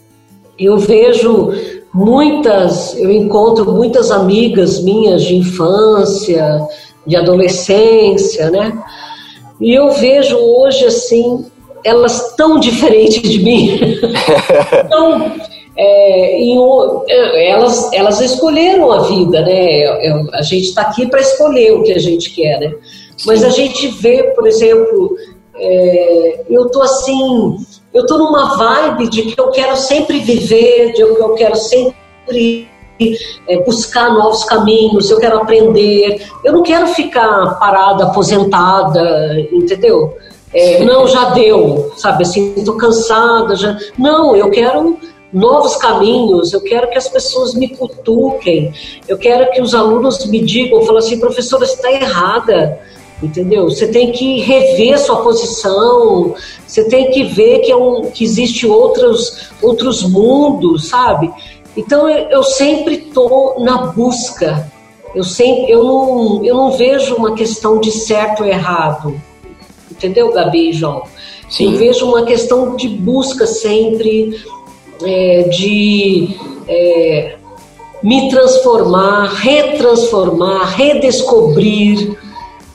Eu 0.60 0.78
vejo 0.78 1.52
muitas, 1.94 2.96
eu 2.98 3.12
encontro 3.12 3.72
muitas 3.72 4.12
amigas 4.12 4.84
minhas 4.84 5.24
de 5.24 5.36
infância, 5.36 6.68
de 7.06 7.16
adolescência, 7.16 8.50
né? 8.52 8.78
E 9.60 9.74
eu 9.74 9.92
vejo 9.92 10.38
hoje 10.38 10.86
assim 10.86 11.46
elas 11.84 12.36
tão 12.36 12.60
diferentes 12.60 13.22
de 13.22 13.42
mim, 13.42 13.80
tão 14.90 15.32
é, 15.78 16.38
em, 16.38 16.58
é, 17.08 17.52
elas, 17.52 17.92
elas 17.94 18.20
escolheram 18.20 18.92
a 18.92 19.04
vida, 19.04 19.42
né? 19.42 19.86
A 20.34 20.42
gente 20.42 20.66
está 20.66 20.82
aqui 20.82 21.08
para 21.08 21.22
escolher 21.22 21.72
o 21.74 21.84
que 21.84 21.94
a 21.94 21.98
gente 21.98 22.32
quer, 22.32 22.60
né? 22.60 22.74
Mas 23.26 23.44
a 23.44 23.50
gente 23.50 23.88
vê, 23.88 24.24
por 24.36 24.46
exemplo, 24.46 25.16
é, 25.56 26.42
eu 26.50 26.70
tô 26.70 26.82
assim, 26.82 27.58
eu 27.94 28.06
tô 28.06 28.18
numa 28.18 28.58
vibe 28.58 29.10
de 29.10 29.24
que 29.24 29.40
eu 29.40 29.50
quero 29.52 29.76
sempre 29.76 30.20
viver, 30.20 30.94
de 30.94 31.04
que 31.04 31.22
eu 31.22 31.34
quero 31.34 31.56
sempre 31.56 32.68
é, 33.48 33.58
buscar 33.64 34.14
novos 34.14 34.44
caminhos, 34.44 35.10
eu 35.10 35.20
quero 35.20 35.38
aprender, 35.38 36.28
eu 36.44 36.54
não 36.54 36.64
quero 36.64 36.88
ficar 36.88 37.58
parada, 37.60 38.06
aposentada, 38.06 39.40
entendeu? 39.52 40.18
É, 40.54 40.84
não, 40.84 41.08
já 41.08 41.30
deu, 41.30 41.92
sabe 41.96 42.24
assim, 42.24 42.54
estou 42.58 42.76
cansada, 42.76 43.56
já. 43.56 43.78
Não, 43.98 44.36
eu 44.36 44.50
quero 44.50 44.98
novos 45.32 45.76
caminhos, 45.76 46.54
eu 46.54 46.62
quero 46.62 46.90
que 46.90 46.98
as 46.98 47.08
pessoas 47.08 47.54
me 47.54 47.70
cutuquem, 47.70 48.74
eu 49.08 49.18
quero 49.18 49.52
que 49.52 49.62
os 49.62 49.76
alunos 49.76 50.26
me 50.26 50.44
digam, 50.44 50.82
falam 50.82 50.98
assim, 50.98 51.20
professora, 51.20 51.66
você 51.66 51.76
está 51.76 51.92
errada, 51.92 52.80
entendeu? 53.22 53.66
Você 53.66 53.88
tem 53.88 54.12
que 54.12 54.40
rever 54.40 54.98
sua 55.00 55.18
posição, 55.18 56.36
você 56.66 56.84
tem 56.86 57.12
que 57.12 57.24
ver 57.24 57.60
que, 57.60 57.72
é 57.72 57.76
um, 57.76 58.10
que 58.12 58.24
existe 58.24 58.66
outros, 58.66 59.50
outros 59.62 60.04
mundos, 60.04 60.88
sabe? 60.88 61.32
Então 61.76 62.10
eu, 62.10 62.30
eu 62.30 62.44
sempre 62.44 62.96
estou 62.96 63.60
na 63.60 63.88
busca, 63.88 64.72
eu, 65.14 65.24
sempre, 65.24 65.72
eu, 65.72 65.84
não, 65.84 66.46
eu 66.46 66.56
não 66.56 66.72
vejo 66.72 67.16
uma 67.16 67.36
questão 67.36 67.80
de 67.80 67.92
certo 67.92 68.44
ou 68.44 68.50
errado, 68.50 69.20
entendeu, 69.92 70.32
Gabi 70.32 70.70
e 70.70 70.74
João? 70.74 71.04
Sim. 71.50 71.74
Eu 71.74 71.80
vejo 71.80 72.06
uma 72.06 72.24
questão 72.24 72.76
de 72.76 72.88
busca 72.88 73.48
sempre, 73.48 74.40
é, 75.04 75.44
de 75.44 76.36
é, 76.68 77.36
me 78.04 78.30
transformar, 78.30 79.34
retransformar, 79.34 80.76
redescobrir, 80.76 82.18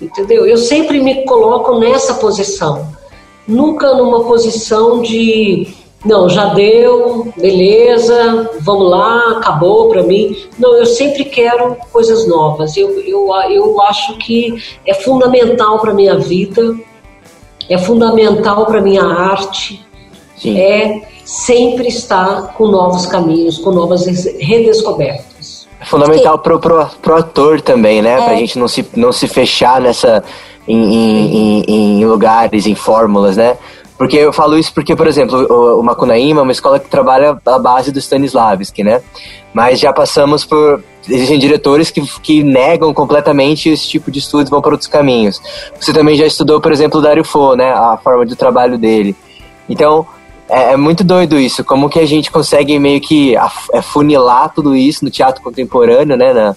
entendeu? 0.04 0.46
Eu 0.46 0.56
sempre 0.56 1.00
me 1.00 1.24
coloco 1.24 1.78
nessa 1.78 2.14
posição, 2.14 2.88
nunca 3.46 3.94
numa 3.94 4.24
posição 4.24 5.02
de 5.02 5.74
não, 6.04 6.28
já 6.28 6.52
deu, 6.52 7.32
beleza, 7.34 8.50
vamos 8.60 8.90
lá, 8.90 9.38
acabou 9.38 9.88
para 9.88 10.02
mim. 10.02 10.36
Não, 10.58 10.76
eu 10.76 10.84
sempre 10.84 11.24
quero 11.24 11.76
coisas 11.90 12.28
novas. 12.28 12.76
Eu, 12.76 13.00
eu, 13.00 13.30
eu 13.50 13.80
acho 13.80 14.18
que 14.18 14.62
é 14.86 14.92
fundamental 14.92 15.78
para 15.78 15.94
minha 15.94 16.18
vida, 16.18 16.76
é 17.70 17.78
fundamental 17.78 18.66
para 18.66 18.82
minha 18.82 19.02
arte, 19.02 19.82
Sim. 20.36 20.60
é 20.60 21.08
sempre 21.24 21.88
está 21.88 22.52
com 22.54 22.66
novos 22.66 23.06
caminhos, 23.06 23.56
com 23.56 23.70
novas 23.70 24.04
redescobertas. 24.38 25.33
É 25.84 25.86
fundamental 25.86 26.38
pro, 26.38 26.58
pro, 26.58 26.86
pro 27.02 27.16
ator 27.16 27.60
também, 27.60 28.00
né? 28.00 28.14
É. 28.14 28.24
Pra 28.24 28.34
gente 28.36 28.58
não 28.58 28.66
se, 28.66 28.88
não 28.96 29.12
se 29.12 29.28
fechar 29.28 29.80
nessa. 29.80 30.24
Em, 30.66 30.82
em, 30.82 31.62
em, 31.68 32.00
em 32.00 32.06
lugares, 32.06 32.66
em 32.66 32.74
fórmulas, 32.74 33.36
né? 33.36 33.58
Porque 33.98 34.16
eu 34.16 34.32
falo 34.32 34.56
isso 34.58 34.72
porque, 34.72 34.96
por 34.96 35.06
exemplo, 35.06 35.46
o, 35.48 35.80
o 35.80 35.82
Macunaíma 35.82 36.40
é 36.40 36.42
uma 36.42 36.52
escola 36.52 36.80
que 36.80 36.88
trabalha 36.88 37.38
a 37.44 37.58
base 37.58 37.92
do 37.92 37.98
Stanislavski, 37.98 38.82
né? 38.82 39.02
Mas 39.52 39.78
já 39.78 39.92
passamos 39.92 40.42
por. 40.42 40.82
Existem 41.06 41.38
diretores 41.38 41.90
que, 41.90 42.00
que 42.20 42.42
negam 42.42 42.94
completamente 42.94 43.68
esse 43.68 43.86
tipo 43.86 44.10
de 44.10 44.20
estudos 44.20 44.48
vão 44.48 44.62
para 44.62 44.72
outros 44.72 44.88
caminhos. 44.88 45.38
Você 45.78 45.92
também 45.92 46.16
já 46.16 46.24
estudou, 46.24 46.62
por 46.62 46.72
exemplo, 46.72 46.98
o 46.98 47.02
Dario 47.02 47.24
Fo, 47.24 47.54
né? 47.54 47.72
A 47.72 47.98
forma 48.02 48.24
de 48.24 48.34
trabalho 48.34 48.78
dele. 48.78 49.14
Então, 49.68 50.06
é, 50.54 50.72
é, 50.72 50.76
muito 50.76 51.02
doido 51.02 51.38
isso, 51.38 51.64
como 51.64 51.88
que 51.88 51.98
a 51.98 52.06
gente 52.06 52.30
consegue 52.30 52.78
meio 52.78 53.00
que 53.00 53.34
afunilar 53.72 54.52
tudo 54.54 54.76
isso 54.76 55.04
no 55.04 55.10
teatro 55.10 55.42
contemporâneo, 55.42 56.16
né, 56.16 56.32
na, 56.32 56.56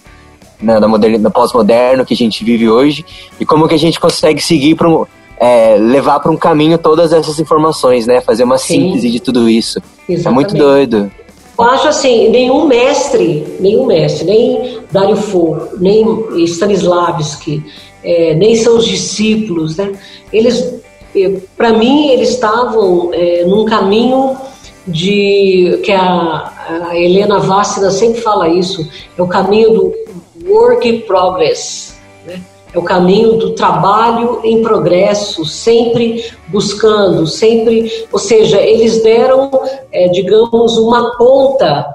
na, 0.60 0.80
na, 0.80 0.98
na 1.18 1.30
pós-moderno 1.30 2.06
que 2.06 2.14
a 2.14 2.16
gente 2.16 2.44
vive 2.44 2.68
hoje, 2.68 3.04
e 3.40 3.44
como 3.44 3.66
que 3.66 3.74
a 3.74 3.78
gente 3.78 3.98
consegue 3.98 4.40
seguir 4.40 4.76
para 4.76 4.88
um, 4.88 5.04
é, 5.38 5.76
levar 5.78 6.20
para 6.20 6.30
um 6.30 6.36
caminho 6.36 6.78
todas 6.78 7.12
essas 7.12 7.40
informações, 7.40 8.06
né, 8.06 8.20
fazer 8.20 8.44
uma 8.44 8.58
Sim. 8.58 8.92
síntese 8.92 9.10
de 9.10 9.20
tudo 9.20 9.48
isso. 9.48 9.80
Exatamente. 10.08 10.26
É 10.26 10.30
muito 10.30 10.54
doido. 10.54 11.10
Eu 11.58 11.64
acho 11.64 11.88
assim, 11.88 12.28
nenhum 12.28 12.68
mestre, 12.68 13.44
nenhum 13.58 13.84
mestre, 13.84 14.24
nem 14.24 14.78
Dario 14.92 15.16
Fo, 15.16 15.56
nem 15.80 16.04
Stanislavski, 16.44 17.64
é, 18.04 18.34
nem 18.34 18.54
seus 18.54 18.86
discípulos, 18.86 19.76
né? 19.76 19.92
Eles, 20.32 20.62
é, 20.62 20.78
para 21.56 21.72
mim, 21.72 22.10
eles 22.10 22.30
estavam 22.30 23.10
é, 23.12 23.44
num 23.44 23.64
caminho 23.64 24.36
de 24.86 25.80
que 25.84 25.92
a, 25.92 26.52
a 26.88 26.96
Helena 26.98 27.38
Vássida 27.38 27.90
sempre 27.90 28.20
fala 28.20 28.48
isso, 28.48 28.88
é 29.16 29.22
o 29.22 29.26
caminho 29.26 29.70
do 29.70 29.94
work 30.46 30.88
in 30.88 31.00
progress, 31.00 31.94
né? 32.26 32.40
É 32.72 32.78
o 32.78 32.82
caminho 32.82 33.38
do 33.38 33.54
trabalho 33.54 34.40
em 34.44 34.62
progresso, 34.62 35.44
sempre 35.44 36.30
buscando, 36.48 37.26
sempre, 37.26 38.06
ou 38.12 38.18
seja, 38.18 38.60
eles 38.60 39.02
deram, 39.02 39.50
é, 39.90 40.08
digamos, 40.08 40.76
uma 40.76 41.16
ponta 41.16 41.86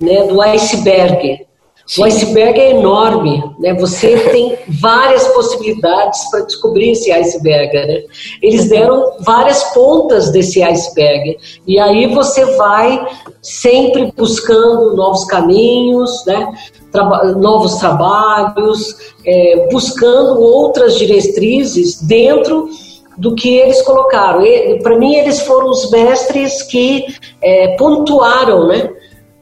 né, 0.00 0.24
do 0.24 0.42
iceberg. 0.42 1.45
Sim. 1.86 2.02
O 2.02 2.04
iceberg 2.04 2.60
é 2.60 2.70
enorme, 2.72 3.42
né? 3.60 3.72
Você 3.74 4.16
tem 4.30 4.58
várias 4.68 5.26
possibilidades 5.28 6.28
para 6.30 6.40
descobrir 6.40 6.90
esse 6.90 7.12
iceberg, 7.12 7.72
né? 7.74 8.02
Eles 8.42 8.68
deram 8.68 9.12
várias 9.20 9.62
pontas 9.72 10.30
desse 10.32 10.62
iceberg 10.62 11.38
e 11.66 11.78
aí 11.78 12.12
você 12.12 12.44
vai 12.56 13.06
sempre 13.40 14.12
buscando 14.16 14.96
novos 14.96 15.24
caminhos, 15.26 16.24
né? 16.26 16.52
Traba 16.90 17.24
novos 17.32 17.76
trabalhos, 17.76 18.96
é, 19.24 19.68
buscando 19.70 20.40
outras 20.40 20.98
diretrizes 20.98 22.02
dentro 22.02 22.68
do 23.16 23.34
que 23.34 23.56
eles 23.56 23.80
colocaram. 23.82 24.42
Para 24.82 24.98
mim, 24.98 25.14
eles 25.14 25.40
foram 25.40 25.70
os 25.70 25.90
mestres 25.90 26.62
que 26.62 27.06
é, 27.40 27.76
pontuaram, 27.76 28.66
né? 28.66 28.90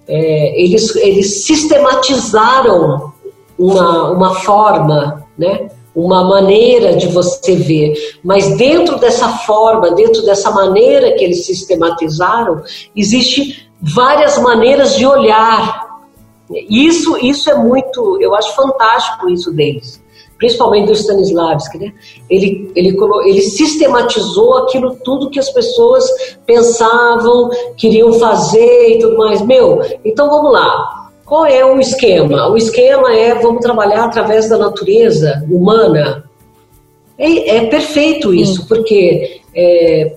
É, 0.06 0.60
eles, 0.60 0.94
eles 0.96 1.44
sistematizaram 1.44 3.12
uma, 3.58 4.10
uma 4.10 4.34
forma, 4.34 5.26
né? 5.36 5.70
uma 5.94 6.24
maneira 6.24 6.96
de 6.96 7.06
você 7.06 7.54
ver, 7.54 8.18
mas 8.22 8.56
dentro 8.56 8.98
dessa 8.98 9.28
forma, 9.28 9.92
dentro 9.92 10.24
dessa 10.24 10.50
maneira 10.50 11.12
que 11.12 11.22
eles 11.22 11.46
sistematizaram, 11.46 12.62
existe 12.96 13.70
várias 13.80 14.36
maneiras 14.38 14.96
de 14.96 15.06
olhar. 15.06 15.84
Isso, 16.68 17.16
isso 17.18 17.48
é 17.48 17.54
muito, 17.54 18.18
eu 18.20 18.34
acho 18.34 18.54
fantástico 18.56 19.30
isso 19.30 19.52
deles 19.52 20.03
principalmente 20.44 20.88
do 20.88 20.92
Stanislavski, 20.92 21.78
né? 21.78 21.92
Ele, 22.28 22.70
ele, 22.76 22.94
ele 23.24 23.40
sistematizou 23.40 24.58
aquilo 24.58 24.94
tudo 24.96 25.30
que 25.30 25.38
as 25.38 25.48
pessoas 25.48 26.04
pensavam, 26.44 27.48
queriam 27.78 28.12
fazer 28.12 28.90
e 28.90 28.98
tudo 28.98 29.16
mais. 29.16 29.40
Meu, 29.40 29.80
então 30.04 30.28
vamos 30.28 30.52
lá. 30.52 31.08
Qual 31.24 31.46
é 31.46 31.64
o 31.64 31.80
esquema? 31.80 32.46
O 32.50 32.58
esquema 32.58 33.14
é 33.14 33.34
vamos 33.36 33.62
trabalhar 33.62 34.04
através 34.04 34.46
da 34.50 34.58
natureza 34.58 35.42
humana. 35.50 36.28
É, 37.16 37.56
é 37.56 37.66
perfeito 37.66 38.34
isso, 38.34 38.60
Sim. 38.60 38.68
porque 38.68 39.40
é, 39.56 40.14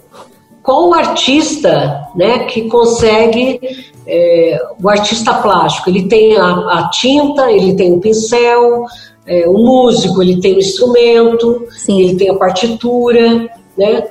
qual 0.62 0.89
o 0.89 0.93
artista 0.93 2.05
né, 2.17 2.39
que 2.39 2.63
consegue, 2.63 3.62
é, 4.05 4.60
o 4.84 4.89
artista 4.89 5.36
plástico, 5.36 5.89
ele 5.89 6.10
tem 6.10 6.36
a, 6.36 6.50
a 6.50 6.89
tinta, 6.89 7.50
ele 7.50 7.75
tem 7.75 7.93
o 7.93 8.01
pincel, 8.01 8.84
é, 9.27 9.48
o 9.48 9.53
músico 9.53 10.22
ele 10.22 10.39
tem 10.39 10.55
o 10.55 10.60
instrumento, 10.60 11.67
Sim. 11.72 12.01
ele 12.01 12.15
tem 12.15 12.29
a 12.29 12.36
partitura, 12.36 13.50
né? 13.77 14.07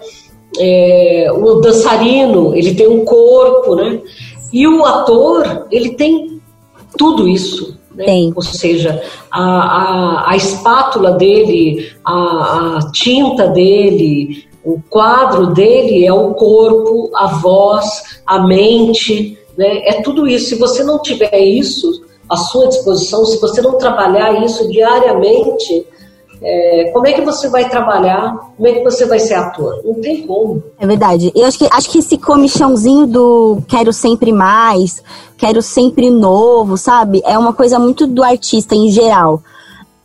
É, 0.58 1.30
o 1.32 1.56
dançarino 1.56 2.54
ele 2.54 2.74
tem 2.74 2.86
um 2.86 3.04
corpo, 3.04 3.74
né? 3.74 4.00
E 4.52 4.66
o 4.66 4.84
ator 4.84 5.66
ele 5.70 5.90
tem 5.94 6.40
tudo 6.96 7.26
isso, 7.26 7.78
né? 7.94 8.30
Ou 8.34 8.42
seja, 8.42 9.02
a, 9.30 9.42
a, 9.42 10.30
a 10.30 10.36
espátula 10.36 11.12
dele, 11.12 11.92
a, 12.04 12.78
a 12.78 12.92
tinta 12.92 13.48
dele, 13.48 14.46
o 14.64 14.80
quadro 14.90 15.48
dele 15.48 16.04
é 16.04 16.12
o 16.12 16.34
corpo, 16.34 17.10
a 17.14 17.26
voz, 17.26 18.20
a 18.26 18.46
mente, 18.46 19.38
né? 19.56 19.78
É 19.84 20.02
tudo 20.02 20.26
isso. 20.26 20.50
Se 20.50 20.54
você 20.56 20.84
não 20.84 21.00
tiver 21.00 21.38
isso, 21.38 22.05
à 22.28 22.36
sua 22.36 22.68
disposição, 22.68 23.24
se 23.24 23.38
você 23.40 23.60
não 23.60 23.78
trabalhar 23.78 24.44
isso 24.44 24.68
diariamente, 24.68 25.86
é, 26.42 26.90
como 26.92 27.06
é 27.06 27.12
que 27.12 27.22
você 27.22 27.48
vai 27.48 27.68
trabalhar? 27.68 28.36
Como 28.56 28.68
é 28.68 28.72
que 28.72 28.84
você 28.84 29.06
vai 29.06 29.18
ser 29.18 29.34
ator? 29.34 29.80
Não 29.84 29.94
tem 29.94 30.26
como. 30.26 30.62
É 30.78 30.86
verdade. 30.86 31.32
Eu 31.34 31.46
acho 31.46 31.58
que, 31.58 31.68
acho 31.70 31.90
que 31.90 31.98
esse 31.98 32.18
comichãozinho 32.18 33.06
do 33.06 33.62
quero 33.66 33.92
sempre 33.92 34.32
mais, 34.32 35.02
quero 35.38 35.62
sempre 35.62 36.10
novo, 36.10 36.76
sabe? 36.76 37.22
É 37.24 37.38
uma 37.38 37.52
coisa 37.52 37.78
muito 37.78 38.06
do 38.06 38.22
artista 38.22 38.74
em 38.74 38.90
geral. 38.90 39.42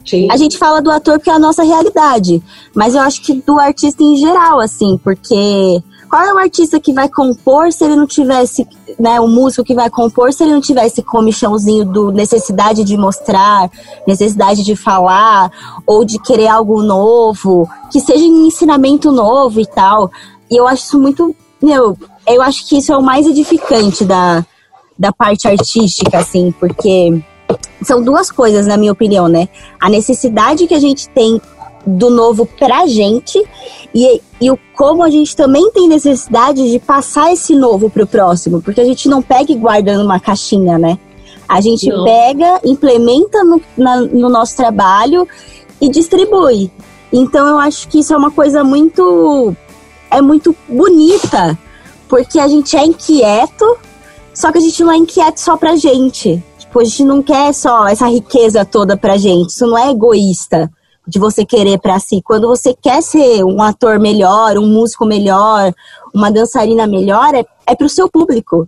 Sim. 0.06 0.28
A 0.32 0.38
gente 0.38 0.58
fala 0.58 0.82
do 0.82 0.90
ator 0.90 1.20
porque 1.20 1.30
é 1.30 1.34
a 1.34 1.40
nossa 1.40 1.64
realidade, 1.64 2.42
mas 2.74 2.96
eu 2.96 3.02
acho 3.02 3.22
que 3.22 3.34
do 3.34 3.60
artista 3.60 4.02
em 4.02 4.16
geral, 4.16 4.60
assim, 4.60 5.00
porque 5.04 5.84
qual 6.12 6.24
é 6.24 6.34
o 6.34 6.38
artista 6.38 6.78
que 6.78 6.92
vai 6.92 7.08
compor 7.08 7.72
se 7.72 7.86
ele 7.86 7.96
não 7.96 8.06
tivesse, 8.06 8.68
né, 9.00 9.18
o 9.22 9.30
músico 9.30 9.64
que 9.64 9.74
vai 9.74 9.90
compor 9.90 10.34
se 10.34 10.44
ele 10.44 10.52
não 10.52 10.60
tivesse 10.60 11.02
comichãozinho 11.02 11.86
do 11.86 12.12
necessidade 12.12 12.84
de 12.84 12.98
mostrar, 12.98 13.72
necessidade 14.06 14.62
de 14.62 14.76
falar, 14.76 15.50
ou 15.88 16.04
de 16.04 16.20
querer 16.20 16.50
algo 16.50 16.84
novo, 16.84 17.66
que 17.90 18.02
seja 18.02 18.26
um 18.26 18.46
ensinamento 18.46 19.10
novo 19.10 19.62
e 19.62 19.66
tal. 19.66 20.12
E 20.50 20.58
eu 20.58 20.68
acho 20.68 20.84
isso 20.84 21.00
muito, 21.00 21.34
meu, 21.64 21.98
eu 22.28 22.42
acho 22.42 22.68
que 22.68 22.80
isso 22.80 22.92
é 22.92 22.98
o 22.98 23.02
mais 23.02 23.26
edificante 23.26 24.04
da, 24.04 24.46
da 25.00 25.14
parte 25.14 25.48
artística, 25.48 26.18
assim, 26.18 26.54
porque 26.60 27.24
são 27.82 28.04
duas 28.04 28.30
coisas, 28.30 28.68
na 28.68 28.76
minha 28.76 28.92
opinião, 28.92 29.30
né? 29.30 29.48
A 29.80 29.90
necessidade 29.90 30.68
que 30.68 30.74
a 30.74 30.80
gente 30.80 31.08
tem 31.08 31.42
do 31.86 32.10
novo 32.10 32.46
pra 32.46 32.86
gente 32.86 33.44
e, 33.94 34.22
e 34.40 34.52
o 34.52 34.58
como 34.76 35.04
a 35.04 35.10
gente 35.10 35.36
também 35.36 35.70
tem 35.72 35.88
necessidade 35.88 36.72
de 36.72 36.80
passar 36.80 37.32
esse 37.32 37.56
novo 37.56 37.90
pro 37.90 38.08
próximo, 38.08 38.62
porque 38.62 38.82
a 38.82 38.86
gente 38.86 39.08
não 39.08 39.22
pega 39.22 39.52
e 39.52 39.56
guarda 39.56 39.98
numa 39.98 40.20
caixinha, 40.20 40.78
né? 40.78 40.98
A 41.48 41.60
gente 41.60 41.90
não. 41.90 42.04
pega, 42.04 42.62
implementa 42.64 43.44
no, 43.44 43.62
na, 43.78 44.02
no 44.02 44.30
nosso 44.30 44.56
trabalho 44.56 45.28
e 45.80 45.90
distribui. 45.90 46.72
Então 47.12 47.46
eu 47.46 47.60
acho 47.60 47.88
que 47.90 48.00
isso 48.00 48.14
é 48.14 48.18
uma 48.18 48.32
coisa 48.32 48.64
muito 48.64 49.54
é 50.10 50.22
muito 50.22 50.56
bonita, 50.68 51.58
porque 52.08 52.40
a 52.40 52.48
gente 52.48 52.76
é 52.76 52.86
inquieto, 52.86 53.78
só 54.34 54.52
que 54.52 54.58
a 54.58 54.62
gente 54.62 54.84
não 54.84 54.92
é 54.92 54.98
inquieto 54.98 55.40
só 55.40 55.56
pra 55.58 55.76
gente. 55.76 56.42
Tipo, 56.58 56.80
a 56.80 56.84
gente 56.84 57.04
não 57.04 57.22
quer 57.22 57.54
só 57.54 57.88
essa 57.88 58.08
riqueza 58.08 58.64
toda 58.64 58.96
pra 58.96 59.18
gente, 59.18 59.50
isso 59.50 59.68
não 59.68 59.78
é 59.78 59.92
egoísta 59.92 60.72
de 61.08 61.20
você 61.20 61.46
querer 61.46 61.80
para 61.80 62.00
si. 62.00 62.22
Quando 62.24 62.48
você 62.48 62.76
quer 62.80 63.02
ser 63.02 63.44
um 63.44 63.62
ator 63.62 64.00
melhor, 64.00 64.58
um 64.58 64.68
músico 64.68 65.06
melhor, 65.06 65.74
uma 66.14 66.32
dançarina 66.32 66.86
melhor, 66.88 67.34
é, 67.34 67.46
é 67.68 67.76
para 67.76 67.86
o 67.86 67.90
seu 67.90 68.10
público. 68.10 68.68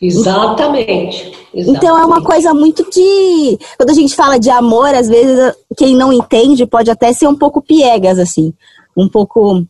Exatamente, 0.00 1.32
exatamente. 1.54 1.70
Então 1.70 1.98
é 1.98 2.04
uma 2.04 2.22
coisa 2.22 2.52
muito 2.52 2.88
de. 2.90 3.58
Quando 3.76 3.90
a 3.90 3.94
gente 3.94 4.14
fala 4.14 4.38
de 4.38 4.50
amor, 4.50 4.94
às 4.94 5.08
vezes 5.08 5.54
quem 5.76 5.94
não 5.94 6.12
entende 6.12 6.66
pode 6.66 6.90
até 6.90 7.12
ser 7.12 7.26
um 7.26 7.36
pouco 7.36 7.62
piegas, 7.62 8.18
assim. 8.18 8.52
Um 8.96 9.08
pouco. 9.08 9.64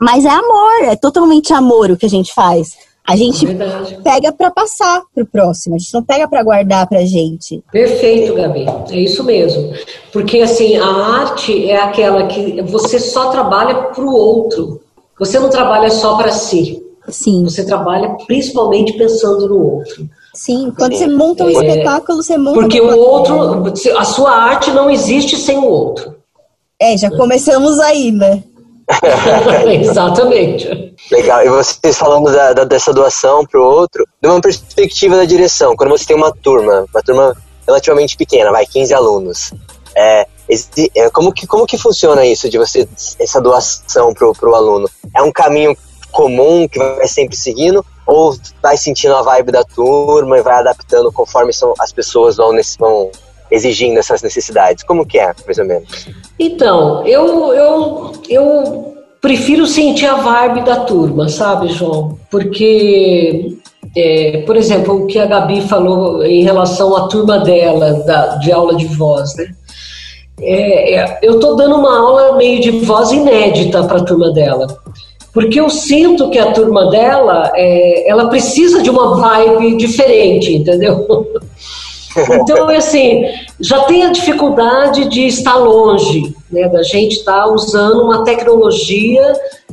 Mas 0.00 0.24
é 0.24 0.30
amor, 0.30 0.84
é 0.84 0.96
totalmente 0.96 1.52
amor 1.52 1.90
o 1.90 1.96
que 1.96 2.06
a 2.06 2.10
gente 2.10 2.32
faz. 2.34 2.74
A 3.06 3.16
gente 3.16 3.44
é 3.44 4.00
pega 4.02 4.32
para 4.32 4.50
passar 4.50 5.02
para 5.12 5.24
o 5.24 5.26
próximo, 5.26 5.74
a 5.74 5.78
gente 5.78 5.92
não 5.92 6.02
pega 6.02 6.28
para 6.28 6.42
guardar 6.42 6.86
para 6.86 7.04
gente. 7.04 7.62
Perfeito, 7.72 8.34
Gabi, 8.34 8.66
é 8.90 9.00
isso 9.00 9.24
mesmo. 9.24 9.72
Porque 10.12 10.40
assim, 10.40 10.76
a 10.76 10.86
arte 10.86 11.68
é 11.68 11.80
aquela 11.80 12.26
que 12.26 12.62
você 12.62 13.00
só 13.00 13.30
trabalha 13.30 13.74
para 13.74 14.04
o 14.04 14.14
outro. 14.14 14.80
Você 15.18 15.38
não 15.38 15.50
trabalha 15.50 15.90
só 15.90 16.16
para 16.16 16.30
si. 16.30 16.82
Sim. 17.08 17.44
Você 17.44 17.64
trabalha 17.64 18.16
principalmente 18.26 18.92
pensando 18.92 19.48
no 19.48 19.74
outro. 19.74 20.08
Sim, 20.34 20.72
quando 20.76 20.92
Sim. 20.92 20.98
você 20.98 21.06
monta 21.08 21.44
um 21.44 21.48
é, 21.48 21.52
espetáculo, 21.52 22.22
você 22.22 22.38
monta. 22.38 22.60
Porque 22.60 22.80
o 22.80 22.96
outro, 22.96 23.64
a 23.98 24.04
sua 24.04 24.30
arte 24.30 24.70
não 24.70 24.88
existe 24.88 25.36
sem 25.36 25.58
o 25.58 25.64
outro. 25.64 26.14
É, 26.78 26.96
já 26.96 27.10
começamos 27.10 27.78
aí, 27.80 28.12
né? 28.12 28.42
Exatamente. 29.66 30.89
Legal. 31.10 31.44
E 31.44 31.48
vocês 31.48 31.96
falando 31.96 32.32
da, 32.32 32.52
da, 32.52 32.64
dessa 32.64 32.92
doação 32.92 33.44
para 33.46 33.60
o 33.60 33.64
outro, 33.64 34.06
de 34.20 34.28
uma 34.28 34.40
perspectiva 34.40 35.16
da 35.16 35.24
direção, 35.24 35.76
quando 35.76 35.90
você 35.90 36.06
tem 36.06 36.16
uma 36.16 36.32
turma, 36.32 36.84
uma 36.92 37.02
turma 37.02 37.36
relativamente 37.66 38.16
pequena, 38.16 38.50
vai, 38.50 38.66
15 38.66 38.94
alunos, 38.94 39.52
é, 39.94 40.26
é, 40.96 41.10
como, 41.10 41.32
que, 41.32 41.46
como 41.46 41.66
que 41.66 41.78
funciona 41.78 42.24
isso 42.26 42.48
de 42.48 42.58
você, 42.58 42.88
essa 43.18 43.40
doação 43.40 44.12
para 44.14 44.26
o 44.26 44.54
aluno? 44.54 44.88
É 45.14 45.22
um 45.22 45.32
caminho 45.32 45.76
comum 46.10 46.66
que 46.68 46.78
vai 46.78 47.06
sempre 47.06 47.36
seguindo 47.36 47.84
ou 48.06 48.36
vai 48.60 48.76
sentindo 48.76 49.14
a 49.14 49.22
vibe 49.22 49.52
da 49.52 49.62
turma 49.62 50.38
e 50.38 50.42
vai 50.42 50.54
adaptando 50.54 51.12
conforme 51.12 51.52
são, 51.52 51.72
as 51.78 51.92
pessoas 51.92 52.36
vão, 52.36 52.52
nesse, 52.52 52.76
vão 52.76 53.10
exigindo 53.50 53.98
essas 53.98 54.22
necessidades? 54.22 54.84
Como 54.84 55.06
que 55.06 55.18
é, 55.18 55.32
mais 55.44 55.58
ou 55.58 55.64
menos? 55.64 56.08
Então, 56.38 57.06
eu, 57.06 57.54
eu, 57.54 58.12
eu 58.28 58.99
prefiro 59.20 59.66
sentir 59.66 60.06
a 60.06 60.14
vibe 60.14 60.64
da 60.64 60.80
turma, 60.80 61.28
sabe, 61.28 61.68
João? 61.68 62.18
Porque 62.30 63.56
é, 63.96 64.42
por 64.46 64.56
exemplo, 64.56 65.02
o 65.02 65.06
que 65.06 65.18
a 65.18 65.26
Gabi 65.26 65.62
falou 65.62 66.24
em 66.24 66.44
relação 66.44 66.96
à 66.96 67.08
turma 67.08 67.38
dela, 67.40 67.94
da, 68.04 68.36
de 68.36 68.52
aula 68.52 68.76
de 68.76 68.86
voz, 68.86 69.34
né? 69.36 69.48
É, 70.40 70.94
é, 70.94 71.18
eu 71.22 71.34
estou 71.34 71.56
dando 71.56 71.76
uma 71.76 71.98
aula 71.98 72.36
meio 72.36 72.60
de 72.60 72.70
voz 72.70 73.10
inédita 73.10 73.82
para 73.84 73.98
a 73.98 74.04
turma 74.04 74.32
dela, 74.32 74.66
porque 75.34 75.60
eu 75.60 75.68
sinto 75.68 76.30
que 76.30 76.38
a 76.38 76.52
turma 76.52 76.88
dela, 76.88 77.52
é, 77.54 78.08
ela 78.08 78.28
precisa 78.28 78.82
de 78.82 78.88
uma 78.88 79.16
vibe 79.16 79.76
diferente, 79.76 80.54
entendeu? 80.54 81.06
Então, 82.16 82.68
assim, 82.68 83.24
já 83.60 83.84
tem 83.84 84.04
a 84.04 84.10
dificuldade 84.10 85.08
de 85.08 85.26
estar 85.26 85.56
longe, 85.56 86.34
né, 86.50 86.68
da 86.68 86.82
gente 86.82 87.16
estar 87.16 87.44
tá 87.44 87.48
usando 87.48 88.02
uma 88.02 88.24
tecnologia 88.24 89.32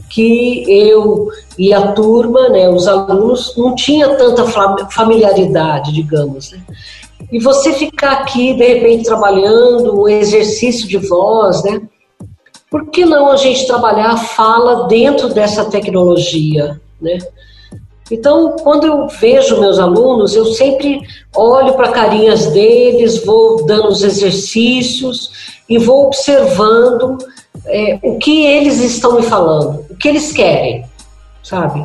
que 0.09 0.63
eu 0.67 1.29
e 1.57 1.73
a 1.73 1.91
turma, 1.91 2.49
né, 2.49 2.69
os 2.69 2.87
alunos, 2.87 3.55
não 3.57 3.73
tinha 3.75 4.09
tanta 4.15 4.45
familiaridade, 4.89 5.91
digamos. 5.91 6.51
Né? 6.51 6.59
E 7.31 7.39
você 7.39 7.73
ficar 7.73 8.11
aqui, 8.13 8.53
de 8.53 8.65
repente, 8.65 9.03
trabalhando 9.03 10.01
um 10.01 10.07
exercício 10.07 10.87
de 10.87 10.97
voz, 10.97 11.63
né? 11.63 11.81
Por 12.69 12.89
que 12.89 13.05
não 13.05 13.31
a 13.31 13.37
gente 13.37 13.65
trabalhar 13.65 14.11
a 14.11 14.17
fala 14.17 14.87
dentro 14.87 15.29
dessa 15.29 15.65
tecnologia, 15.65 16.79
né? 17.01 17.17
Então, 18.09 18.55
quando 18.63 18.87
eu 18.87 19.07
vejo 19.07 19.59
meus 19.59 19.79
alunos, 19.79 20.35
eu 20.35 20.45
sempre 20.45 21.01
olho 21.35 21.73
para 21.73 21.91
carinhas 21.91 22.47
deles, 22.47 23.23
vou 23.25 23.65
dando 23.65 23.89
os 23.89 24.03
exercícios 24.03 25.31
e 25.69 25.77
vou 25.77 26.05
observando 26.07 27.17
é, 27.65 27.99
o 28.01 28.17
que 28.17 28.45
eles 28.45 28.79
estão 28.79 29.15
me 29.15 29.23
falando, 29.23 29.85
o 29.89 29.95
que 29.95 30.07
eles 30.07 30.31
querem, 30.31 30.85
sabe? 31.43 31.83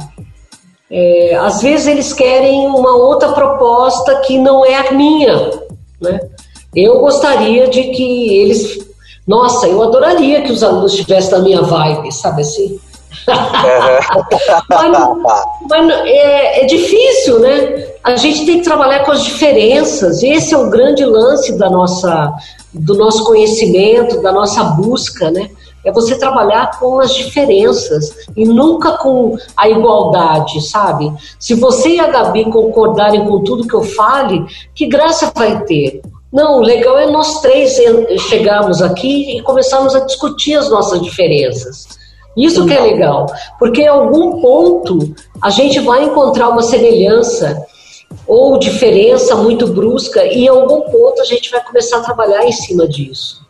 É, 0.91 1.35
às 1.37 1.63
vezes 1.63 1.87
eles 1.87 2.13
querem 2.13 2.67
uma 2.67 2.95
outra 2.95 3.33
proposta 3.33 4.21
que 4.21 4.39
não 4.39 4.65
é 4.65 4.89
a 4.89 4.93
minha, 4.93 5.51
né? 6.01 6.21
Eu 6.75 7.01
gostaria 7.01 7.69
de 7.69 7.83
que 7.85 8.39
eles, 8.39 8.79
nossa, 9.27 9.67
eu 9.67 9.83
adoraria 9.83 10.43
que 10.43 10.53
os 10.53 10.63
alunos 10.63 10.93
estivessem 10.93 11.33
na 11.33 11.41
minha 11.41 11.63
vibe, 11.63 12.13
sabe 12.13 12.43
assim? 12.43 12.81
Mas, 14.69 15.45
mas 15.69 15.91
é, 16.07 16.63
é, 16.63 16.67
difícil, 16.67 17.41
né? 17.41 17.87
A 18.03 18.17
gente 18.17 18.45
tem 18.47 18.59
que 18.59 18.65
trabalhar 18.65 19.05
com 19.05 19.13
as 19.13 19.23
diferenças. 19.23 20.23
Esse 20.23 20.55
é 20.55 20.59
o 20.59 20.71
grande 20.71 21.05
lance 21.05 21.57
da 21.57 21.71
nossa, 21.71 22.33
do 22.73 22.95
nosso 22.95 23.25
conhecimento, 23.25 24.21
da 24.23 24.33
nossa 24.33 24.65
busca, 24.65 25.31
né? 25.31 25.51
É 25.85 25.91
você 25.91 26.17
trabalhar 26.17 26.79
com 26.79 27.01
as 27.01 27.13
diferenças 27.13 28.15
e 28.37 28.45
nunca 28.45 28.93
com 28.99 29.37
a 29.57 29.69
igualdade, 29.69 30.61
sabe? 30.69 31.13
Se 31.41 31.55
você 31.55 31.97
e 31.97 32.01
a 32.01 32.07
Gabi 32.07 32.45
concordarem 32.45 33.25
com 33.25 33.43
tudo 33.43 33.67
que 33.67 33.75
eu 33.75 33.83
fale, 33.83 34.45
que 34.75 34.87
graça 34.87 35.33
vai 35.35 35.65
ter? 35.65 36.01
Não, 36.33 36.59
o 36.59 36.63
legal 36.63 36.99
é 36.99 37.11
nós 37.11 37.41
três 37.43 37.77
chegarmos 38.29 38.81
aqui 38.81 39.37
e 39.37 39.43
começarmos 39.43 39.95
a 39.95 40.01
discutir 40.01 40.55
as 40.55 40.71
nossas 40.71 41.03
diferenças. 41.03 42.02
Isso 42.37 42.67
que 42.67 42.73
é 42.73 42.81
legal, 42.81 43.27
porque 43.59 43.83
em 43.83 43.89
algum 43.89 44.41
ponto 44.41 45.15
a 45.41 45.51
gente 45.51 45.81
vai 45.81 46.05
encontrar 46.05 46.49
uma 46.49 46.63
semelhança 46.63 47.67
ou 48.27 48.59
diferença 48.59 49.35
muito 49.37 49.67
brusca 49.67 50.25
e 50.25 50.45
em 50.45 50.49
algum 50.49 50.83
ponto 50.83 51.21
a 51.21 51.25
gente 51.25 51.51
vai 51.51 51.63
começar 51.63 51.99
a 51.99 52.03
trabalhar 52.03 52.45
em 52.45 52.53
cima 52.53 52.89
disso. 52.89 53.43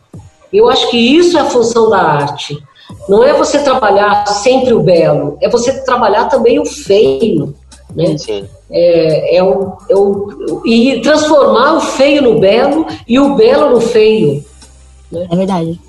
Eu 0.51 0.69
acho 0.69 0.89
que 0.89 0.97
isso 0.97 1.37
é 1.37 1.41
a 1.41 1.45
função 1.45 1.89
da 1.89 1.99
arte. 1.99 2.61
Não 3.07 3.23
é 3.23 3.33
você 3.33 3.59
trabalhar 3.59 4.25
sempre 4.27 4.73
o 4.73 4.81
belo, 4.81 5.37
é 5.41 5.49
você 5.49 5.83
trabalhar 5.83 6.25
também 6.25 6.59
o 6.59 6.65
feio, 6.65 7.55
né? 7.95 8.17
Sim. 8.17 8.45
É, 8.69 9.37
é, 9.37 9.43
o, 9.43 9.77
é 9.89 9.95
o, 9.95 10.61
e 10.65 10.99
transformar 11.01 11.75
o 11.75 11.81
feio 11.81 12.21
no 12.21 12.39
belo 12.39 12.85
e 13.07 13.19
o 13.19 13.35
belo 13.35 13.71
no 13.71 13.81
feio. 13.81 14.43
Né? 15.11 15.27
É 15.31 15.35
verdade. 15.35 15.79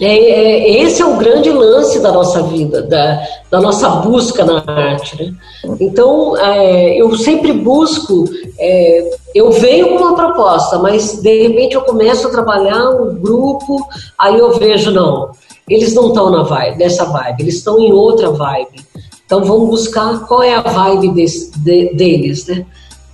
É, 0.00 0.06
é, 0.06 0.82
esse 0.82 1.02
é 1.02 1.04
o 1.06 1.16
grande 1.16 1.50
lance 1.50 2.00
da 2.00 2.10
nossa 2.10 2.42
vida, 2.44 2.80
da, 2.82 3.22
da 3.50 3.60
nossa 3.60 3.88
busca 3.88 4.44
na 4.44 4.64
arte. 4.66 5.22
Né? 5.22 5.34
Então, 5.78 6.36
é, 6.38 6.96
eu 6.96 7.14
sempre 7.18 7.52
busco, 7.52 8.24
é, 8.58 9.10
eu 9.34 9.52
venho 9.52 9.90
com 9.90 9.96
uma 9.96 10.14
proposta, 10.14 10.78
mas 10.78 11.20
de 11.20 11.48
repente 11.48 11.74
eu 11.74 11.82
começo 11.82 12.26
a 12.26 12.30
trabalhar 12.30 12.90
um 12.90 13.14
grupo, 13.16 13.76
aí 14.18 14.38
eu 14.38 14.58
vejo, 14.58 14.90
não, 14.90 15.32
eles 15.68 15.94
não 15.94 16.08
estão 16.08 16.44
vibe, 16.44 16.78
nessa 16.78 17.04
vibe, 17.04 17.42
eles 17.42 17.56
estão 17.56 17.78
em 17.78 17.92
outra 17.92 18.30
vibe. 18.30 18.80
Então 19.26 19.44
vamos 19.44 19.68
buscar 19.68 20.26
qual 20.26 20.42
é 20.42 20.54
a 20.54 20.62
vibe 20.62 21.10
desse, 21.10 21.52
de, 21.58 21.94
deles, 21.94 22.46
né? 22.46 22.66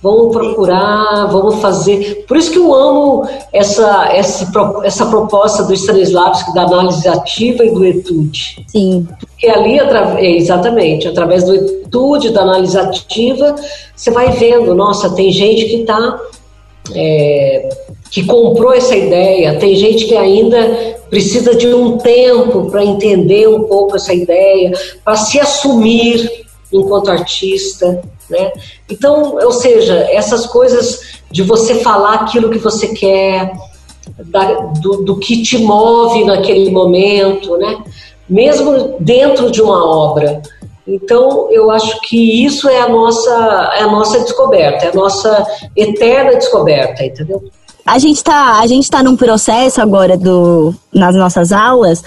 Vamos 0.07 0.31
procurar, 0.31 1.25
vamos 1.25 1.55
fazer. 1.55 2.23
Por 2.25 2.37
isso 2.37 2.49
que 2.49 2.57
eu 2.57 2.73
amo 2.73 3.27
essa, 3.51 4.07
essa, 4.13 4.49
essa 4.85 5.05
proposta 5.07 5.65
do 5.65 5.73
Stanislavski 5.73 6.53
da 6.53 6.63
análise 6.63 7.05
ativa 7.09 7.65
e 7.65 7.71
do 7.71 7.85
etude. 7.85 8.65
Sim. 8.67 9.05
Porque 9.19 9.47
ali, 9.47 9.77
exatamente, 10.37 11.09
através 11.09 11.43
do 11.43 11.53
etude, 11.53 12.29
da 12.29 12.43
análise 12.43 12.77
ativa, 12.77 13.53
você 13.93 14.09
vai 14.09 14.31
vendo, 14.31 14.73
nossa, 14.73 15.13
tem 15.13 15.29
gente 15.29 15.65
que 15.65 15.81
está. 15.81 16.17
É, 16.95 17.67
que 18.09 18.25
comprou 18.25 18.73
essa 18.73 18.95
ideia, 18.95 19.59
tem 19.59 19.75
gente 19.75 20.05
que 20.05 20.15
ainda 20.15 20.95
precisa 21.09 21.53
de 21.53 21.67
um 21.67 21.97
tempo 21.97 22.71
para 22.71 22.81
entender 22.81 23.49
um 23.49 23.63
pouco 23.63 23.97
essa 23.97 24.13
ideia, 24.13 24.71
para 25.03 25.17
se 25.17 25.37
assumir 25.37 26.46
enquanto 26.71 27.11
artista. 27.11 28.01
Né? 28.29 28.51
Então, 28.89 29.35
ou 29.35 29.51
seja, 29.51 29.95
essas 30.11 30.45
coisas 30.45 31.19
de 31.31 31.43
você 31.43 31.75
falar 31.75 32.15
aquilo 32.15 32.49
que 32.49 32.57
você 32.57 32.89
quer, 32.89 33.53
da, 34.25 34.53
do, 34.81 35.03
do, 35.03 35.17
que 35.17 35.41
te 35.43 35.57
move 35.57 36.23
naquele 36.23 36.71
momento, 36.71 37.57
né? 37.57 37.83
mesmo 38.29 38.95
dentro 38.99 39.51
de 39.51 39.61
uma 39.61 39.85
obra. 39.85 40.41
Então, 40.85 41.49
eu 41.51 41.69
acho 41.69 41.99
que 42.01 42.45
isso 42.45 42.69
é 42.69 42.79
a 42.79 42.87
nossa, 42.87 43.73
é 43.75 43.81
a 43.81 43.87
nossa 43.87 44.19
descoberta, 44.19 44.85
é 44.85 44.89
a 44.89 44.93
nossa 44.93 45.45
eterna 45.75 46.35
descoberta, 46.35 47.03
entendeu? 47.03 47.43
A 47.85 47.99
gente 47.99 48.17
está 48.17 48.61
tá 48.91 49.03
num 49.03 49.15
processo 49.15 49.81
agora 49.81 50.17
do, 50.17 50.73
nas 50.93 51.15
nossas 51.15 51.51
aulas 51.51 52.03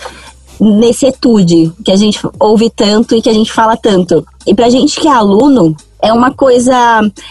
etude 1.07 1.73
que 1.85 1.91
a 1.91 1.97
gente 1.97 2.21
ouve 2.39 2.71
tanto 2.71 3.15
e 3.15 3.23
que 3.23 3.31
a 3.31 3.33
gente 3.33 3.53
fala 3.53 3.77
tanto. 3.77 4.27
E 4.47 4.55
pra 4.55 4.69
gente 4.69 5.01
que 5.01 5.09
é 5.09 5.13
aluno, 5.13 5.75
é 6.03 6.13
uma 6.13 6.33
coisa. 6.33 6.75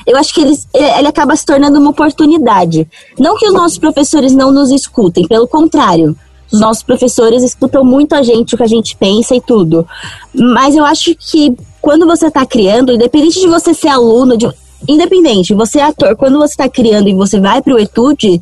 Eu 0.05 0.17
acho 0.17 0.33
que 0.33 0.41
ele, 0.41 0.57
ele 0.73 1.07
acaba 1.07 1.35
se 1.35 1.45
tornando 1.45 1.79
uma 1.79 1.89
oportunidade. 1.89 2.87
Não 3.17 3.37
que 3.37 3.47
os 3.47 3.53
nossos 3.53 3.77
professores 3.77 4.33
não 4.33 4.51
nos 4.51 4.71
escutem, 4.71 5.27
pelo 5.27 5.47
contrário. 5.47 6.15
Os 6.51 6.59
nossos 6.59 6.81
professores 6.81 7.43
escutam 7.43 7.83
muito 7.83 8.13
a 8.13 8.23
gente, 8.23 8.55
o 8.55 8.57
que 8.57 8.63
a 8.63 8.67
gente 8.67 8.95
pensa 8.95 9.35
e 9.35 9.41
tudo. 9.41 9.87
Mas 10.33 10.75
eu 10.75 10.83
acho 10.83 11.15
que 11.15 11.55
quando 11.79 12.07
você 12.07 12.27
está 12.27 12.45
criando, 12.45 12.91
independente 12.91 13.39
de 13.39 13.47
você 13.47 13.73
ser 13.73 13.89
aluno, 13.89 14.35
de, 14.35 14.49
independente, 14.87 15.53
você 15.53 15.79
é 15.79 15.83
ator, 15.83 16.15
quando 16.15 16.37
você 16.37 16.53
está 16.53 16.69
criando 16.69 17.09
e 17.09 17.13
você 17.13 17.39
vai 17.39 17.61
para 17.61 17.73
o 17.73 17.79
etude, 17.79 18.41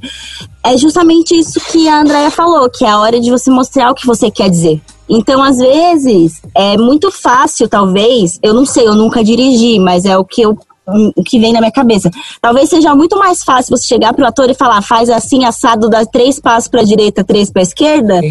é 0.64 0.78
justamente 0.78 1.38
isso 1.38 1.60
que 1.72 1.88
a 1.88 2.02
Andrea 2.02 2.30
falou, 2.30 2.70
que 2.70 2.86
é 2.86 2.90
a 2.90 3.00
hora 3.00 3.20
de 3.20 3.32
você 3.32 3.50
mostrar 3.50 3.92
o 3.92 3.96
que 3.96 4.06
você 4.06 4.30
quer 4.30 4.50
dizer. 4.50 4.82
Então, 5.10 5.42
às 5.42 5.58
vezes, 5.58 6.42
é 6.54 6.78
muito 6.78 7.10
fácil, 7.12 7.70
talvez, 7.70 8.40
eu 8.44 8.54
não 8.54 8.66
sei, 8.66 8.88
eu 8.88 8.96
nunca 8.96 9.24
dirigi, 9.24 9.80
mas 9.80 10.06
é 10.06 10.18
o 10.18 10.26
que 10.26 10.42
eu 10.42 10.58
o 11.16 11.22
que 11.24 11.38
vem 11.38 11.52
na 11.52 11.60
minha 11.60 11.72
cabeça. 11.72 12.10
Talvez 12.42 12.70
seja 12.70 12.96
muito 12.96 13.18
mais 13.18 13.44
fácil 13.44 13.76
você 13.76 13.86
chegar 13.86 14.14
pro 14.14 14.26
ator 14.26 14.50
e 14.50 14.54
falar, 14.54 14.82
faz 14.82 15.10
assim, 15.10 15.44
assado, 15.44 15.90
dá 15.90 16.06
três 16.06 16.40
passos 16.40 16.70
pra 16.70 16.82
direita, 16.84 17.26
três 17.26 17.52
pra 17.52 17.62
esquerda, 17.62 18.22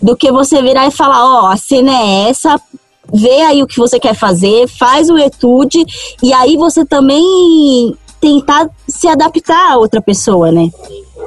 do 0.00 0.16
que 0.16 0.32
você 0.32 0.62
virar 0.62 0.86
e 0.86 0.90
falar, 0.90 1.22
ó, 1.22 1.42
oh, 1.42 1.46
a 1.48 1.56
cena 1.58 1.92
é 1.92 2.30
essa, 2.30 2.58
vê 3.12 3.42
aí 3.42 3.62
o 3.62 3.66
que 3.66 3.78
você 3.78 3.98
quer 3.98 4.14
fazer, 4.14 4.68
faz 4.68 5.08
o 5.08 5.18
etude, 5.18 5.84
e 6.22 6.32
aí 6.32 6.56
você 6.56 6.84
também 6.84 7.94
tentar 8.20 8.68
se 8.86 9.08
adaptar 9.08 9.72
a 9.72 9.78
outra 9.78 10.02
pessoa, 10.02 10.52
né? 10.52 10.68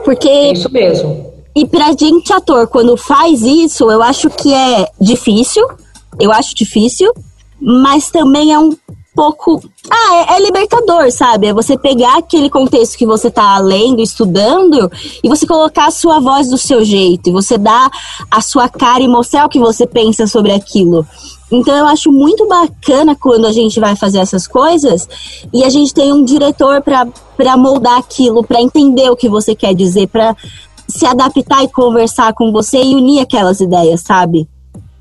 Porque. 0.06 0.30
Isso 0.52 0.72
mesmo. 0.72 1.34
E 1.56 1.68
pra 1.68 1.92
gente, 1.92 2.34
ator, 2.34 2.68
quando 2.68 2.98
faz 2.98 3.42
isso, 3.42 3.90
eu 3.92 4.02
acho 4.02 4.30
que 4.30 4.54
é 4.54 4.88
difícil. 5.00 5.66
Eu 6.20 6.32
acho 6.32 6.56
difícil. 6.56 7.12
Mas 7.60 8.10
também 8.10 8.52
é 8.52 8.60
um 8.60 8.76
pouco. 9.16 9.62
Ah, 9.90 10.16
é, 10.16 10.36
é, 10.36 10.40
libertador, 10.40 11.12
sabe? 11.12 11.48
É 11.48 11.54
você 11.54 11.78
pegar 11.78 12.18
aquele 12.18 12.50
contexto 12.50 12.98
que 12.98 13.06
você 13.06 13.30
tá 13.30 13.58
lendo, 13.60 14.02
estudando, 14.02 14.92
e 15.24 15.30
você 15.30 15.46
colocar 15.46 15.88
a 15.88 15.92
sua 15.92 16.20
voz 16.20 16.50
do 16.50 16.58
seu 16.58 16.84
jeito, 16.84 17.30
e 17.30 17.32
você 17.32 17.58
dar 17.58 17.92
a 18.30 18.42
sua 18.42 18.68
cara 18.68 19.04
e 19.04 19.08
mostrar 19.08 19.46
o 19.46 19.50
que 19.50 19.60
você 19.60 19.86
pensa 19.86 20.26
sobre 20.26 20.52
aquilo. 20.52 21.06
Então 21.56 21.76
eu 21.76 21.86
acho 21.86 22.12
muito 22.12 22.48
bacana 22.48 23.16
quando 23.16 23.46
a 23.46 23.52
gente 23.52 23.80
vai 23.80 23.96
fazer 23.96 24.18
essas 24.18 24.48
coisas 24.48 25.08
e 25.54 25.64
a 25.64 25.70
gente 25.70 25.94
tem 25.94 26.12
um 26.12 26.26
diretor 26.26 26.82
para 26.82 27.58
moldar 27.58 28.00
aquilo, 28.00 28.44
para 28.44 28.60
entender 28.60 29.10
o 29.12 29.16
que 29.16 29.30
você 29.30 29.54
quer 29.54 29.76
dizer, 29.76 30.08
para 30.08 30.36
se 30.88 31.06
adaptar 31.06 31.64
e 31.64 31.68
conversar 31.68 32.34
com 32.34 32.52
você 32.52 32.82
e 32.82 32.96
unir 32.96 33.20
aquelas 33.20 33.60
ideias, 33.60 34.02
sabe? 34.02 34.50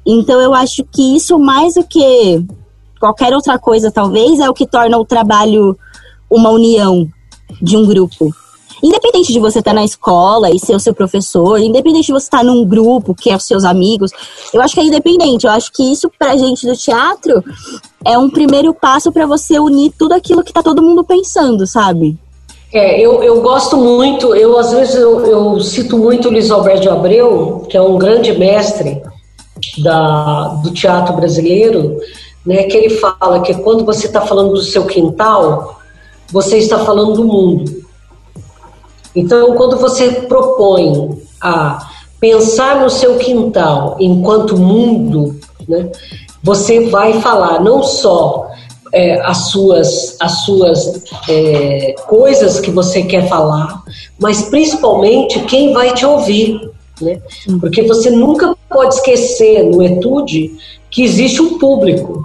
Então 0.04 0.40
eu 0.40 0.52
acho 0.52 0.84
que 0.84 1.16
isso 1.16 1.38
mais 1.38 1.74
do 1.74 1.84
que 1.84 2.44
qualquer 3.00 3.34
outra 3.34 3.58
coisa, 3.58 3.90
talvez, 3.90 4.38
é 4.38 4.48
o 4.48 4.54
que 4.54 4.66
torna 4.66 4.98
o 4.98 5.06
trabalho 5.06 5.76
uma 6.30 6.50
união 6.50 7.08
de 7.60 7.76
um 7.76 7.86
grupo. 7.86 8.30
Independente 8.82 9.32
de 9.32 9.38
você 9.38 9.60
estar 9.60 9.70
tá 9.70 9.74
na 9.74 9.84
escola 9.84 10.50
e 10.50 10.58
ser 10.58 10.74
o 10.74 10.80
seu 10.80 10.92
professor, 10.92 11.58
independente 11.58 12.06
de 12.06 12.12
você 12.12 12.26
estar 12.26 12.38
tá 12.38 12.44
num 12.44 12.64
grupo 12.64 13.14
que 13.14 13.30
é 13.30 13.36
os 13.36 13.44
seus 13.44 13.64
amigos, 13.64 14.10
eu 14.52 14.60
acho 14.60 14.74
que 14.74 14.80
é 14.80 14.84
independente. 14.84 15.46
Eu 15.46 15.52
acho 15.52 15.72
que 15.72 15.92
isso 15.92 16.10
pra 16.18 16.36
gente 16.36 16.66
do 16.66 16.76
teatro 16.76 17.44
é 18.04 18.18
um 18.18 18.28
primeiro 18.28 18.74
passo 18.74 19.12
para 19.12 19.26
você 19.26 19.58
unir 19.58 19.92
tudo 19.96 20.12
aquilo 20.12 20.42
que 20.42 20.52
tá 20.52 20.62
todo 20.62 20.82
mundo 20.82 21.04
pensando, 21.04 21.66
sabe? 21.66 22.18
É, 22.72 22.98
eu, 22.98 23.22
eu 23.22 23.40
gosto 23.42 23.76
muito, 23.76 24.34
eu 24.34 24.58
às 24.58 24.72
vezes 24.72 24.94
eu, 24.94 25.20
eu 25.26 25.60
cito 25.60 25.98
muito 25.98 26.28
o 26.28 26.32
Luiz 26.32 26.50
Alberto 26.50 26.88
Abreu, 26.88 27.66
que 27.68 27.76
é 27.76 27.82
um 27.82 27.98
grande 27.98 28.32
mestre 28.32 29.02
da, 29.78 30.48
do 30.62 30.72
teatro 30.72 31.14
brasileiro, 31.14 31.98
né, 32.44 32.64
que 32.64 32.76
ele 32.76 32.90
fala 32.90 33.40
que 33.40 33.54
quando 33.54 33.84
você 33.84 34.06
está 34.06 34.22
falando 34.22 34.54
do 34.54 34.62
seu 34.62 34.86
quintal, 34.86 35.80
você 36.32 36.56
está 36.56 36.78
falando 36.78 37.12
do 37.12 37.24
mundo. 37.24 37.81
Então, 39.14 39.54
quando 39.54 39.76
você 39.76 40.10
propõe 40.10 41.22
a 41.40 41.90
pensar 42.20 42.80
no 42.80 42.88
seu 42.88 43.18
quintal 43.18 43.96
enquanto 43.98 44.56
mundo, 44.56 45.38
né, 45.68 45.90
você 46.42 46.88
vai 46.88 47.20
falar 47.20 47.60
não 47.60 47.82
só 47.82 48.48
é, 48.92 49.20
as 49.22 49.48
suas, 49.48 50.16
as 50.20 50.44
suas 50.44 51.02
é, 51.28 51.94
coisas 52.06 52.60
que 52.60 52.70
você 52.70 53.02
quer 53.02 53.28
falar, 53.28 53.82
mas 54.18 54.42
principalmente 54.42 55.40
quem 55.40 55.72
vai 55.72 55.94
te 55.94 56.04
ouvir. 56.04 56.70
Né? 57.00 57.20
Porque 57.58 57.82
você 57.82 58.10
nunca 58.10 58.54
pode 58.68 58.94
esquecer 58.94 59.64
no 59.64 59.82
etude 59.82 60.54
que 60.90 61.02
existe 61.02 61.40
um 61.40 61.58
público. 61.58 62.24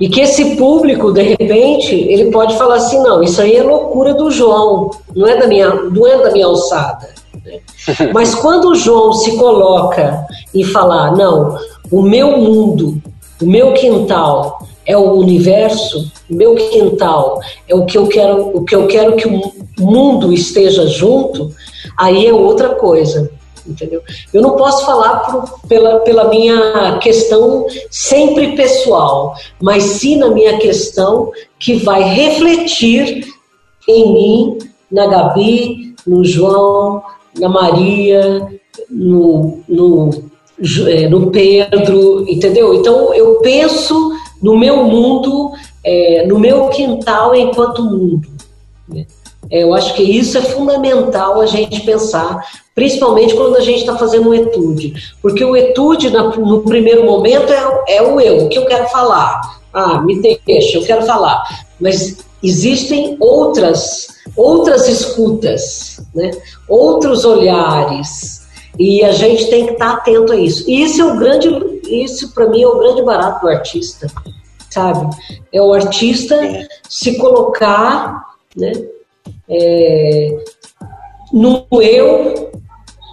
E 0.00 0.08
que 0.08 0.20
esse 0.20 0.56
público, 0.56 1.12
de 1.12 1.22
repente, 1.22 1.94
ele 1.94 2.30
pode 2.30 2.56
falar 2.56 2.76
assim, 2.76 2.98
não, 3.02 3.22
isso 3.22 3.40
aí 3.40 3.56
é 3.56 3.62
loucura 3.62 4.14
do 4.14 4.30
João, 4.30 4.90
não 5.14 5.26
é 5.26 5.36
da 5.36 5.46
minha, 5.46 5.72
não 5.72 6.06
é 6.06 6.18
da 6.18 6.30
minha 6.30 6.46
alçada. 6.46 7.08
Né? 7.44 7.60
Mas 8.12 8.34
quando 8.34 8.70
o 8.70 8.74
João 8.74 9.12
se 9.12 9.36
coloca 9.36 10.26
e 10.52 10.64
falar, 10.64 11.12
não, 11.16 11.56
o 11.90 12.02
meu 12.02 12.38
mundo, 12.38 13.00
o 13.40 13.46
meu 13.46 13.72
quintal 13.72 14.58
é 14.86 14.96
o 14.96 15.12
universo, 15.12 16.10
o 16.30 16.34
meu 16.34 16.54
quintal 16.54 17.40
é 17.68 17.74
o 17.74 17.84
que 17.84 17.96
eu 17.96 18.06
quero, 18.06 18.56
o 18.56 18.64
que 18.64 18.74
eu 18.74 18.86
quero 18.86 19.16
que 19.16 19.26
o 19.28 19.52
mundo 19.78 20.32
esteja 20.32 20.86
junto, 20.86 21.50
aí 21.96 22.26
é 22.26 22.32
outra 22.32 22.70
coisa 22.70 23.30
entendeu? 23.66 24.02
Eu 24.32 24.42
não 24.42 24.56
posso 24.56 24.84
falar 24.84 25.20
por, 25.20 25.60
pela, 25.68 26.00
pela 26.00 26.28
minha 26.28 26.98
questão 26.98 27.66
sempre 27.90 28.56
pessoal, 28.56 29.34
mas 29.60 29.82
sim 29.82 30.16
na 30.16 30.28
minha 30.28 30.58
questão 30.58 31.32
que 31.58 31.74
vai 31.74 32.02
refletir 32.02 33.26
em 33.88 34.12
mim, 34.12 34.58
na 34.90 35.06
Gabi, 35.06 35.94
no 36.06 36.24
João, 36.24 37.02
na 37.38 37.48
Maria, 37.48 38.46
no, 38.88 39.60
no, 39.68 40.10
é, 40.88 41.08
no 41.08 41.30
Pedro, 41.30 42.28
entendeu? 42.28 42.74
Então 42.74 43.12
eu 43.14 43.36
penso 43.36 44.12
no 44.42 44.56
meu 44.56 44.84
mundo, 44.84 45.52
é, 45.82 46.26
no 46.26 46.38
meu 46.38 46.68
quintal 46.68 47.34
enquanto 47.34 47.82
mundo. 47.82 48.28
Né? 48.88 49.06
É, 49.50 49.62
eu 49.62 49.74
acho 49.74 49.94
que 49.94 50.02
isso 50.02 50.38
é 50.38 50.42
fundamental 50.42 51.40
a 51.40 51.46
gente 51.46 51.82
pensar, 51.82 52.40
principalmente 52.74 53.34
quando 53.34 53.56
a 53.56 53.60
gente 53.60 53.80
está 53.80 53.96
fazendo 53.96 54.30
um 54.30 54.34
etude. 54.34 54.94
Porque 55.20 55.44
o 55.44 55.56
etude, 55.56 56.10
no 56.10 56.62
primeiro 56.62 57.04
momento, 57.04 57.52
é, 57.52 57.96
é 57.96 58.02
o 58.02 58.20
eu, 58.20 58.46
o 58.46 58.48
que 58.48 58.58
eu 58.58 58.66
quero 58.66 58.88
falar. 58.88 59.60
Ah, 59.72 60.00
me 60.02 60.20
deixa, 60.20 60.78
eu 60.78 60.84
quero 60.84 61.04
falar. 61.04 61.42
Mas 61.80 62.18
existem 62.42 63.16
outras, 63.20 64.08
outras 64.36 64.88
escutas, 64.88 66.00
né? 66.14 66.30
outros 66.68 67.24
olhares. 67.24 68.44
E 68.78 69.04
a 69.04 69.12
gente 69.12 69.48
tem 69.50 69.66
que 69.66 69.72
estar 69.74 69.90
tá 69.90 69.94
atento 69.94 70.32
a 70.32 70.36
isso. 70.36 70.68
E 70.68 70.82
isso 70.82 71.00
é 71.00 71.04
o 71.04 71.16
grande, 71.16 71.48
isso 71.88 72.32
para 72.34 72.48
mim 72.48 72.62
é 72.62 72.66
o 72.66 72.78
grande 72.78 73.02
barato 73.02 73.40
do 73.40 73.48
artista, 73.48 74.08
sabe? 74.68 75.08
É 75.52 75.62
o 75.62 75.72
artista 75.72 76.36
se 76.88 77.16
colocar, 77.16 78.34
né? 78.56 78.72
É, 79.48 80.36
no 81.32 81.66
eu 81.80 82.50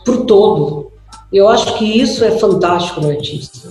pro 0.03 0.25
todo. 0.25 0.91
Eu 1.31 1.47
acho 1.47 1.77
que 1.77 1.85
isso 1.85 2.23
é 2.25 2.31
fantástico 2.31 3.01
no 3.01 3.09
artista. 3.09 3.69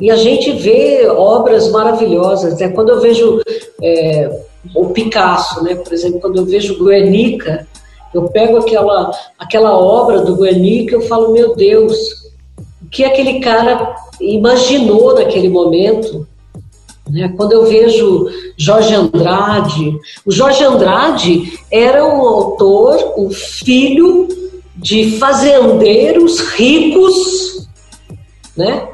E 0.00 0.10
a 0.10 0.16
gente 0.16 0.52
vê 0.52 1.06
obras 1.06 1.70
maravilhosas. 1.70 2.58
Né? 2.58 2.68
Quando 2.70 2.90
eu 2.90 3.00
vejo 3.00 3.40
é, 3.82 4.30
o 4.74 4.86
Picasso, 4.86 5.62
né? 5.62 5.74
por 5.74 5.92
exemplo, 5.92 6.20
quando 6.20 6.38
eu 6.38 6.44
vejo 6.44 6.82
Guernica, 6.82 7.66
eu 8.12 8.28
pego 8.28 8.56
aquela, 8.56 9.10
aquela 9.38 9.78
obra 9.78 10.22
do 10.22 10.36
Guernica 10.36 10.92
e 10.92 10.94
eu 10.94 11.02
falo, 11.02 11.32
meu 11.32 11.54
Deus, 11.54 11.96
o 12.82 12.88
que 12.90 13.04
aquele 13.04 13.40
cara 13.40 13.94
imaginou 14.20 15.14
naquele 15.14 15.48
momento? 15.48 16.26
Né? 17.10 17.32
Quando 17.36 17.52
eu 17.52 17.66
vejo 17.66 18.28
Jorge 18.56 18.94
Andrade, 18.94 19.98
o 20.24 20.30
Jorge 20.30 20.62
Andrade 20.62 21.58
era 21.70 22.06
um 22.06 22.20
autor, 22.20 23.14
um 23.18 23.30
filho 23.30 24.28
de 24.76 25.18
fazendeiros 25.18 26.40
ricos, 26.40 27.68
né? 28.56 28.88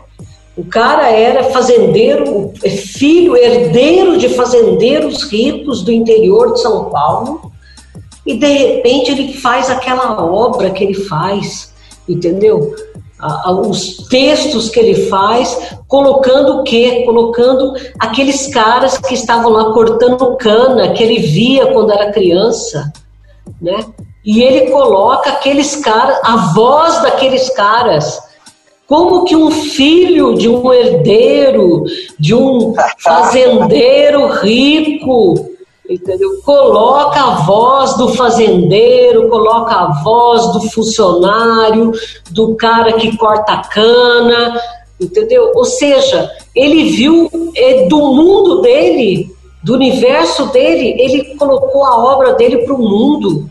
O 0.56 0.64
cara 0.64 1.10
era 1.10 1.44
fazendeiro, 1.44 2.52
filho, 2.96 3.36
herdeiro 3.36 4.16
de 4.16 4.30
fazendeiros 4.30 5.24
ricos 5.24 5.82
do 5.82 5.92
interior 5.92 6.54
de 6.54 6.62
São 6.62 6.86
Paulo, 6.86 7.52
e 8.26 8.38
de 8.38 8.46
repente 8.46 9.12
ele 9.12 9.34
faz 9.34 9.68
aquela 9.68 10.24
obra 10.24 10.70
que 10.70 10.82
ele 10.82 10.94
faz, 10.94 11.74
entendeu? 12.08 12.74
Os 13.20 13.96
textos 14.08 14.68
que 14.68 14.78
ele 14.78 15.06
faz, 15.08 15.74
colocando 15.88 16.60
o 16.60 16.62
quê? 16.62 17.02
Colocando 17.06 17.74
aqueles 17.98 18.46
caras 18.48 18.98
que 18.98 19.14
estavam 19.14 19.50
lá 19.50 19.72
cortando 19.72 20.36
cana, 20.36 20.92
que 20.92 21.02
ele 21.02 21.20
via 21.20 21.72
quando 21.72 21.92
era 21.92 22.12
criança, 22.12 22.92
né? 23.60 23.84
E 24.24 24.42
ele 24.42 24.70
coloca 24.70 25.30
aqueles 25.30 25.76
caras, 25.76 26.18
a 26.24 26.52
voz 26.52 27.00
daqueles 27.02 27.48
caras, 27.50 28.20
como 28.86 29.24
que 29.24 29.34
um 29.34 29.50
filho 29.50 30.34
de 30.34 30.48
um 30.48 30.72
herdeiro, 30.72 31.84
de 32.18 32.34
um 32.34 32.74
fazendeiro 32.98 34.26
rico, 34.40 35.55
entendeu? 35.88 36.40
Coloca 36.44 37.20
a 37.20 37.34
voz 37.44 37.96
do 37.96 38.08
fazendeiro, 38.14 39.28
coloca 39.28 39.74
a 39.74 40.02
voz 40.02 40.52
do 40.52 40.70
funcionário, 40.70 41.92
do 42.30 42.54
cara 42.56 42.92
que 42.94 43.16
corta 43.16 43.52
a 43.52 43.62
cana, 43.62 44.60
entendeu? 45.00 45.52
Ou 45.54 45.64
seja, 45.64 46.30
ele 46.54 46.90
viu 46.90 47.30
é, 47.56 47.86
do 47.86 47.98
mundo 47.98 48.60
dele, 48.60 49.34
do 49.62 49.74
universo 49.74 50.46
dele, 50.46 50.94
ele 51.00 51.36
colocou 51.36 51.84
a 51.84 51.96
obra 51.96 52.34
dele 52.34 52.58
para 52.58 52.74
o 52.74 52.78
mundo. 52.78 53.50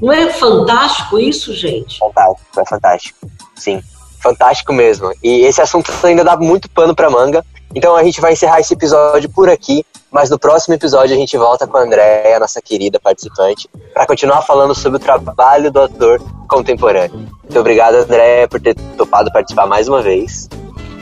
Não 0.00 0.12
é 0.12 0.30
fantástico 0.30 1.18
isso, 1.18 1.52
gente? 1.54 1.98
Fantástico, 1.98 2.60
é 2.60 2.64
fantástico. 2.64 3.18
Sim, 3.56 3.80
fantástico 4.22 4.72
mesmo. 4.72 5.12
E 5.22 5.40
esse 5.40 5.60
assunto 5.60 5.92
ainda 6.04 6.24
dá 6.24 6.36
muito 6.36 6.70
pano 6.70 6.94
para 6.94 7.10
manga. 7.10 7.44
Então 7.74 7.94
a 7.94 8.02
gente 8.02 8.20
vai 8.20 8.32
encerrar 8.32 8.60
esse 8.60 8.74
episódio 8.74 9.28
por 9.30 9.48
aqui, 9.48 9.84
mas 10.10 10.30
no 10.30 10.38
próximo 10.38 10.74
episódio 10.74 11.14
a 11.14 11.18
gente 11.18 11.36
volta 11.36 11.66
com 11.66 11.76
a 11.76 11.82
Andréia, 11.82 12.38
nossa 12.38 12.60
querida 12.62 12.98
participante, 12.98 13.68
para 13.92 14.06
continuar 14.06 14.42
falando 14.42 14.74
sobre 14.74 14.96
o 14.96 15.00
trabalho 15.00 15.70
do 15.70 15.80
ator 15.80 16.20
contemporâneo. 16.48 17.16
Muito 17.42 17.58
obrigado, 17.58 17.96
Andréia, 17.96 18.48
por 18.48 18.60
ter 18.60 18.74
topado 18.96 19.30
participar 19.32 19.66
mais 19.66 19.88
uma 19.88 20.00
vez. 20.00 20.48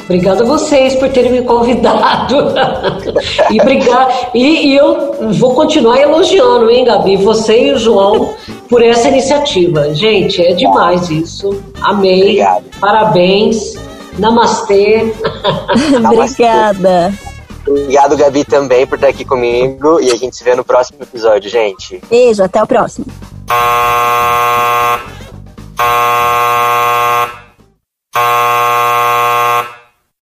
Obrigada 0.06 0.44
a 0.44 0.46
vocês 0.46 0.94
por 0.94 1.08
terem 1.08 1.32
me 1.32 1.42
convidado. 1.42 2.36
e, 3.50 3.58
brigar, 3.58 4.30
e, 4.32 4.68
e, 4.68 4.76
eu 4.76 5.32
vou 5.32 5.52
continuar 5.52 6.00
elogiando, 6.00 6.70
hein, 6.70 6.84
Gabi? 6.84 7.16
Você 7.16 7.66
e 7.66 7.72
o 7.72 7.78
João 7.78 8.32
por 8.68 8.84
essa 8.84 9.08
iniciativa. 9.08 9.92
Gente, 9.94 10.40
é 10.40 10.52
demais 10.54 11.10
isso. 11.10 11.60
Amei. 11.82 12.20
Obrigado. 12.20 12.64
Parabéns. 12.80 13.74
Namastê. 16.00 16.44
Obrigada. 16.44 17.12
Obrigado, 17.66 18.16
Gabi, 18.16 18.44
também 18.44 18.86
por 18.86 18.94
estar 18.94 19.08
aqui 19.08 19.24
comigo. 19.24 20.00
E 20.00 20.10
a 20.10 20.16
gente 20.16 20.36
se 20.36 20.44
vê 20.44 20.54
no 20.54 20.64
próximo 20.64 21.02
episódio, 21.02 21.50
gente. 21.50 22.00
Beijo, 22.08 22.42
até 22.42 22.62
o 22.62 22.66
próximo. 22.66 23.06